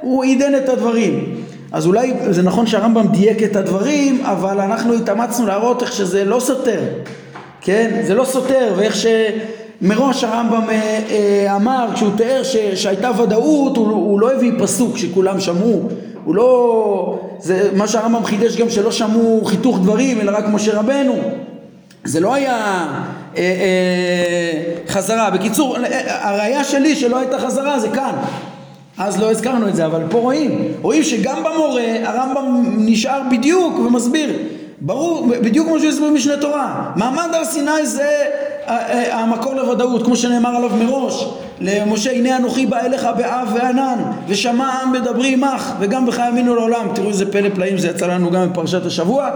הוא 0.01 0.25
עידן 0.25 0.55
את 0.55 0.69
הדברים. 0.69 1.35
אז 1.73 1.87
אולי 1.87 2.13
זה 2.31 2.43
נכון 2.43 2.67
שהרמב"ם 2.67 3.07
דייק 3.07 3.43
את 3.43 3.57
הדברים 3.57 4.21
אבל 4.25 4.61
אנחנו 4.61 4.95
התאמצנו 4.95 5.47
להראות 5.47 5.83
איך 5.83 5.93
שזה 5.93 6.25
לא 6.25 6.41
סותר 6.41 6.81
כן 7.69 8.01
זה 8.03 8.15
לא 8.15 8.25
סותר 8.25 8.75
ואיך 8.77 8.97
שמראש 8.97 10.25
הרמב"ם 10.25 10.71
אה, 10.71 11.01
אה, 11.11 11.57
אמר 11.57 11.89
כשהוא 11.95 12.11
תיאר 12.17 12.43
ש, 12.43 12.57
שהייתה 12.57 13.11
ודאות 13.23 13.77
הוא, 13.77 13.87
הוא 13.89 14.21
לא 14.21 14.33
הביא 14.33 14.53
פסוק 14.59 14.99
שכולם 14.99 15.41
שמעו 15.41 15.83
הוא 16.25 16.35
לא 16.35 17.19
זה 17.39 17.71
מה 17.77 17.89
שהרמב"ם 17.89 18.25
חידש 18.25 18.57
גם 18.57 18.71
שלא 18.71 18.93
שמעו 18.93 19.45
חיתוך 19.45 19.79
דברים 19.79 20.21
אלא 20.21 20.39
רק 20.39 20.45
משה 20.49 20.79
רבנו 20.79 21.17
זה 22.05 22.21
לא 22.21 22.35
היה 22.35 22.87
אה, 23.37 23.43
חזרה. 24.89 25.31
בקיצור, 25.31 25.77
הראייה 26.07 26.65
שלי 26.65 26.97
שלא 26.97 27.19
הייתה 27.19 27.39
חזרה 27.39 27.79
זה 27.79 27.89
כאן. 27.89 28.13
אז 28.99 29.21
לא 29.21 29.31
הזכרנו 29.31 29.69
את 29.69 29.77
זה, 29.77 29.87
אבל 29.87 30.03
פה 30.11 30.19
רואים. 30.19 30.73
רואים 30.83 31.03
שגם 31.03 31.39
במורה 31.45 31.85
הרמב"ם 32.05 32.65
נשאר 32.79 33.21
בדיוק 33.31 33.79
ומסביר. 33.79 34.31
ברור, 34.81 35.27
בדיוק 35.43 35.69
כמו 35.69 35.79
שהוא 35.79 35.89
הסביר 35.89 36.11
משנה 36.11 36.37
תורה. 36.37 36.93
מעמד 36.97 37.29
הר 37.33 37.45
סיני 37.45 37.87
זה 37.87 38.09
אה, 38.69 38.77
אה, 38.77 39.19
המקור 39.19 39.55
לוודאות, 39.55 40.05
כמו 40.05 40.17
שנאמר 40.17 40.57
עליו 40.57 40.71
מראש. 40.71 41.25
למשה 41.61 42.13
הנה 42.13 42.37
אנוכי 42.37 42.67
בא 42.67 42.81
אליך 42.81 43.09
באב 43.17 43.49
וענן 43.55 43.99
ושמע 44.29 44.67
העם 44.67 44.93
מדברי 44.93 45.33
עמך 45.33 45.73
וגם 45.81 46.07
בך 46.07 46.19
יאמינו 46.19 46.55
לעולם 46.55 46.87
תראו 46.95 47.09
איזה 47.09 47.33
פלא 47.33 47.49
פלאים 47.55 47.79
זה 47.79 47.89
יצא 47.89 48.07
לנו 48.07 48.31
גם 48.31 48.53
בפרשת 48.53 48.87
השבוע 48.87 49.31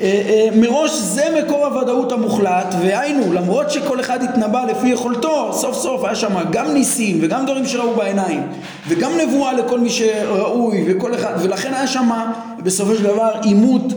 אה, 0.00 0.48
מראש 0.54 0.90
זה 0.90 1.22
מקור 1.42 1.66
הוודאות 1.66 2.12
המוחלט 2.12 2.74
והיינו 2.80 3.32
למרות 3.32 3.70
שכל 3.70 4.00
אחד 4.00 4.22
התנבא 4.22 4.64
לפי 4.64 4.88
יכולתו 4.88 5.52
סוף 5.52 5.76
סוף 5.76 6.04
היה 6.04 6.14
שם 6.14 6.34
גם 6.50 6.72
ניסים 6.74 7.18
וגם 7.22 7.44
דברים 7.44 7.66
שראו 7.66 7.94
בעיניים 7.94 8.42
וגם 8.88 9.10
נבואה 9.18 9.52
לכל 9.52 9.80
מי 9.80 9.90
שראוי 9.90 10.84
וכל 10.88 11.14
אחד 11.14 11.32
ולכן 11.42 11.74
היה 11.74 11.86
שם 11.86 12.10
בסופו 12.58 12.94
של 12.94 13.02
דבר 13.02 13.30
עימות 13.42 13.92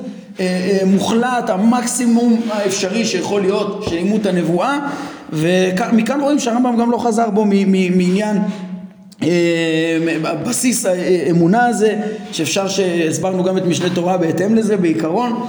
מוחלט 0.86 1.50
המקסימום 1.50 2.42
האפשרי 2.50 3.06
שיכול 3.06 3.42
להיות 3.42 3.84
של 3.90 3.96
עימות 3.96 4.26
הנבואה 4.26 4.80
ומכאן 5.34 6.22
רואים 6.22 6.40
שהרמב"ם 6.40 6.78
גם 6.78 6.92
לא 6.92 6.98
חזר 6.98 7.30
בו 7.30 7.46
מעניין 7.46 8.38
בסיס 10.46 10.86
האמונה 10.86 11.66
הזה 11.66 11.96
שאפשר 12.32 12.68
שהסברנו 12.68 13.44
גם 13.44 13.58
את 13.58 13.66
משנה 13.66 13.90
תורה 13.90 14.18
בהתאם 14.18 14.56
לזה 14.56 14.78
בעיקרון 14.78 15.46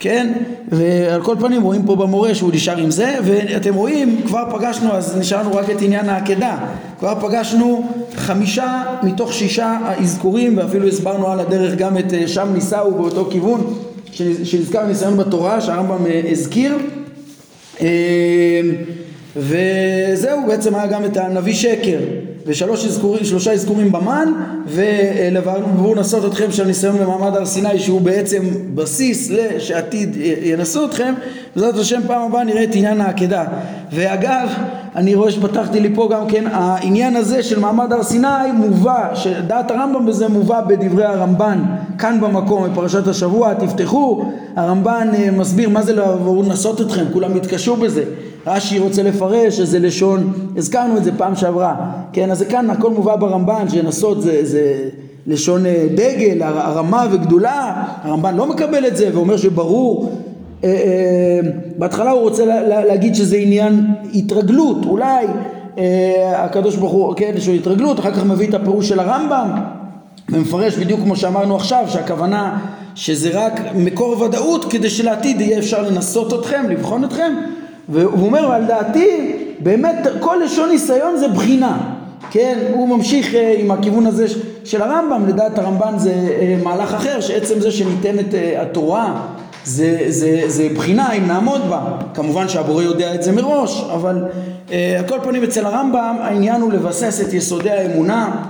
כן? 0.00 0.32
ועל 0.68 1.22
כל 1.22 1.36
פנים 1.40 1.62
רואים 1.62 1.82
פה 1.86 1.96
במורה 1.96 2.34
שהוא 2.34 2.50
נשאר 2.54 2.76
עם 2.76 2.90
זה 2.90 3.16
ואתם 3.24 3.74
רואים 3.74 4.20
כבר 4.26 4.44
פגשנו 4.50 4.92
אז 4.92 5.16
נשארנו 5.16 5.54
רק 5.54 5.70
את 5.70 5.82
עניין 5.82 6.08
העקדה 6.08 6.56
כבר 6.98 7.14
פגשנו 7.20 7.90
חמישה 8.16 8.82
מתוך 9.02 9.32
שישה 9.32 9.78
האזכורים 9.84 10.58
ואפילו 10.58 10.88
הסברנו 10.88 11.28
על 11.28 11.40
הדרך 11.40 11.74
גם 11.74 11.98
את 11.98 12.14
אה, 12.14 12.28
שם 12.28 12.48
נישאו 12.54 12.94
באותו 12.94 13.28
כיוון 13.30 13.74
שנזכר 14.44 14.86
ניסיון 14.86 15.16
בתורה 15.16 15.60
שהרמב"ם 15.60 16.06
אה, 16.06 16.20
הזכיר. 16.30 16.78
אה, 17.80 18.60
וזהו 19.36 20.46
בעצם 20.46 20.74
היה 20.74 20.86
גם 20.86 21.04
את 21.04 21.16
הנביא 21.16 21.54
שקר 21.54 21.98
ושלושה 22.46 23.52
אזכורים 23.52 23.92
במן 23.92 24.32
ולבואו 24.66 25.94
נסות 25.94 26.24
אתכם 26.24 26.52
של 26.52 26.64
ניסיון 26.64 26.98
במעמד 26.98 27.36
הר 27.36 27.46
סיני 27.46 27.78
שהוא 27.78 28.00
בעצם 28.00 28.42
בסיס 28.74 29.30
לשעתיד 29.30 30.16
ינסו 30.42 30.84
אתכם 30.84 31.14
בעזרת 31.56 31.74
השם 31.74 32.00
פעם 32.06 32.22
הבאה 32.22 32.44
נראה 32.44 32.64
את 32.64 32.74
עניין 32.74 33.00
העקדה. 33.00 33.44
ואגב 33.92 34.48
אני 34.96 35.14
רואה 35.14 35.30
שפתחתי 35.30 35.80
לי 35.80 35.94
פה 35.94 36.08
גם 36.12 36.28
כן 36.28 36.44
העניין 36.52 37.16
הזה 37.16 37.42
של 37.42 37.58
מעמד 37.58 37.92
הר 37.92 38.02
סיני 38.02 38.52
מובא 38.54 39.14
שדעת 39.14 39.70
הרמב"ם 39.70 40.06
בזה 40.06 40.28
מובא 40.28 40.60
בדברי 40.60 41.04
הרמב"ן 41.04 41.62
כאן 41.98 42.20
במקום 42.20 42.70
בפרשת 42.70 43.08
השבוע 43.08 43.54
תפתחו. 43.54 44.24
הרמב"ן 44.56 45.08
אה, 45.14 45.30
מסביר 45.30 45.68
מה 45.68 45.82
זה 45.82 45.92
לבואו 45.92 46.42
לנסות 46.42 46.80
אתכם 46.80 47.04
כולם 47.12 47.36
התקשו 47.36 47.76
בזה. 47.76 48.04
רש"י 48.46 48.78
רוצה 48.78 49.02
לפרש 49.02 49.60
איזה 49.60 49.78
לשון, 49.78 50.32
הזכרנו 50.56 50.96
את 50.96 51.04
זה 51.04 51.10
פעם 51.16 51.36
שעברה, 51.36 51.74
כן, 52.12 52.30
אז 52.30 52.42
כאן 52.42 52.70
הכל 52.70 52.90
מובא 52.90 53.16
ברמב"ן, 53.16 53.68
שנסות 53.68 54.22
זה, 54.22 54.40
זה 54.42 54.88
לשון 55.26 55.66
אה, 55.66 55.86
דגל, 55.94 56.42
הרמה 56.42 57.06
וגדולה, 57.10 57.84
הרמב"ן 58.02 58.36
לא 58.36 58.46
מקבל 58.46 58.86
את 58.86 58.96
זה 58.96 59.10
ואומר 59.12 59.36
שברור, 59.36 60.12
בהתחלה 61.78 62.10
הוא 62.10 62.20
רוצה 62.20 62.44
לה, 62.44 62.60
לה, 62.60 62.84
להגיד 62.84 63.14
שזה 63.14 63.36
עניין 63.36 63.86
התרגלות, 64.14 64.84
אולי 64.84 65.26
אה, 65.78 66.44
הקדוש 66.44 66.76
ברוך 66.76 66.92
הוא, 66.92 67.14
כן, 67.16 67.34
לו 67.46 67.52
התרגלות, 67.52 68.00
אחר 68.00 68.10
כך 68.10 68.24
מביא 68.24 68.48
את 68.48 68.54
הפירוש 68.54 68.88
של 68.88 69.00
הרמב"ם 69.00 69.50
ומפרש 70.28 70.76
בדיוק 70.76 71.00
כמו 71.00 71.16
שאמרנו 71.16 71.56
עכשיו, 71.56 71.84
שהכוונה 71.88 72.58
שזה 72.94 73.30
רק 73.32 73.60
מקור 73.74 74.22
ודאות 74.22 74.64
כדי 74.72 74.90
שלעתיד 74.90 75.40
יהיה 75.40 75.58
אפשר 75.58 75.82
לנסות 75.82 76.40
אתכם, 76.40 76.64
לבחון 76.68 77.04
אתכם 77.04 77.32
והוא 77.88 78.26
אומר, 78.26 78.52
על 78.52 78.64
דעתי, 78.64 79.32
באמת 79.60 80.06
כל 80.20 80.36
לשון 80.44 80.68
ניסיון 80.68 81.16
זה 81.16 81.28
בחינה, 81.28 81.78
כן? 82.30 82.58
הוא 82.72 82.88
ממשיך 82.88 83.34
אה, 83.34 83.54
עם 83.58 83.70
הכיוון 83.70 84.06
הזה 84.06 84.26
של 84.64 84.82
הרמב"ם, 84.82 85.28
לדעת 85.28 85.58
הרמב"ן 85.58 85.98
זה 85.98 86.12
אה, 86.12 86.56
מהלך 86.62 86.94
אחר, 86.94 87.20
שעצם 87.20 87.60
זה 87.60 87.70
שניתנת 87.70 88.34
אה, 88.34 88.62
התורה 88.62 89.26
זה, 89.64 90.04
זה, 90.08 90.42
זה 90.46 90.68
בחינה 90.74 91.12
אם 91.12 91.26
נעמוד 91.26 91.60
בה. 91.68 91.80
כמובן 92.14 92.48
שהבורא 92.48 92.82
יודע 92.82 93.14
את 93.14 93.22
זה 93.22 93.32
מראש, 93.32 93.84
אבל 93.94 94.24
על 94.98 95.08
כל 95.08 95.18
פנים 95.22 95.42
אצל 95.42 95.66
הרמב"ם 95.66 96.16
העניין 96.20 96.60
הוא 96.60 96.72
לבסס 96.72 97.20
את 97.20 97.32
יסודי 97.32 97.70
האמונה. 97.70 98.44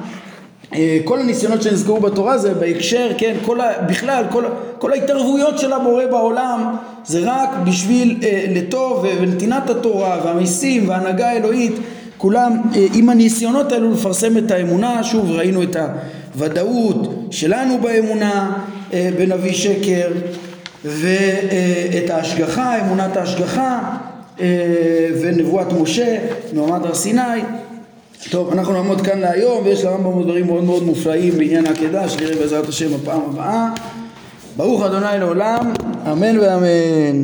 אה, 0.75 0.99
כל 1.05 1.21
הניסיונות 1.21 1.63
שנזכרו 1.63 2.01
בתורה 2.01 2.39
זה 2.39 2.55
בהקשר, 2.55 3.11
כן, 3.19 3.35
כל 3.47 3.61
ה, 3.61 3.73
בכלל, 3.89 4.25
כל, 4.31 4.45
כל 4.79 4.93
ההתערבויות 4.93 5.59
של 5.59 5.73
המורה 5.73 6.07
בעולם 6.07 6.77
זה 7.05 7.21
רק 7.25 7.51
בשביל 7.65 8.19
אה, 8.23 8.45
לטוב 8.55 9.05
ונתינת 9.21 9.71
התורה 9.71 10.21
והמיסים 10.25 10.89
וההנהגה 10.89 11.31
האלוהית. 11.31 11.73
כולם 12.19 12.57
אה, 12.75 12.87
עם 12.95 13.09
הניסיונות 13.09 13.73
האלו 13.73 13.93
לפרסם 13.93 14.37
את 14.37 14.51
האמונה, 14.51 15.05
שוב 15.05 15.31
ראינו 15.31 15.63
את 15.63 15.77
הוודאות 16.35 17.25
שלנו 17.31 17.79
באמונה 17.79 18.53
אה, 18.93 19.11
בנביא 19.19 19.53
שקר 19.53 20.11
ואת 20.85 22.11
ההשגחה, 22.11 22.81
אמונת 22.81 23.17
ההשגחה 23.17 23.97
אה, 24.41 24.47
ונבואת 25.23 25.73
משה, 25.73 26.19
מעמד 26.53 26.87
הר 26.87 26.95
סיני 26.95 27.43
טוב, 28.31 28.53
אנחנו 28.53 28.73
נעמוד 28.73 29.01
כאן 29.01 29.19
להיום, 29.19 29.65
ויש 29.65 29.85
לרמב"ם 29.85 30.23
דברים 30.23 30.47
מאוד 30.47 30.65
מאוד 30.65 30.83
מופלאים 30.83 31.33
בעניין 31.39 31.67
העקדה, 31.67 32.09
שנראה 32.09 32.37
בעזרת 32.37 32.69
השם 32.69 32.95
בפעם 32.95 33.21
הבאה. 33.31 33.69
ברוך 34.57 34.83
אדוני 34.83 35.19
לעולם, 35.19 35.73
אמן 36.13 36.39
ואמן. 36.39 37.23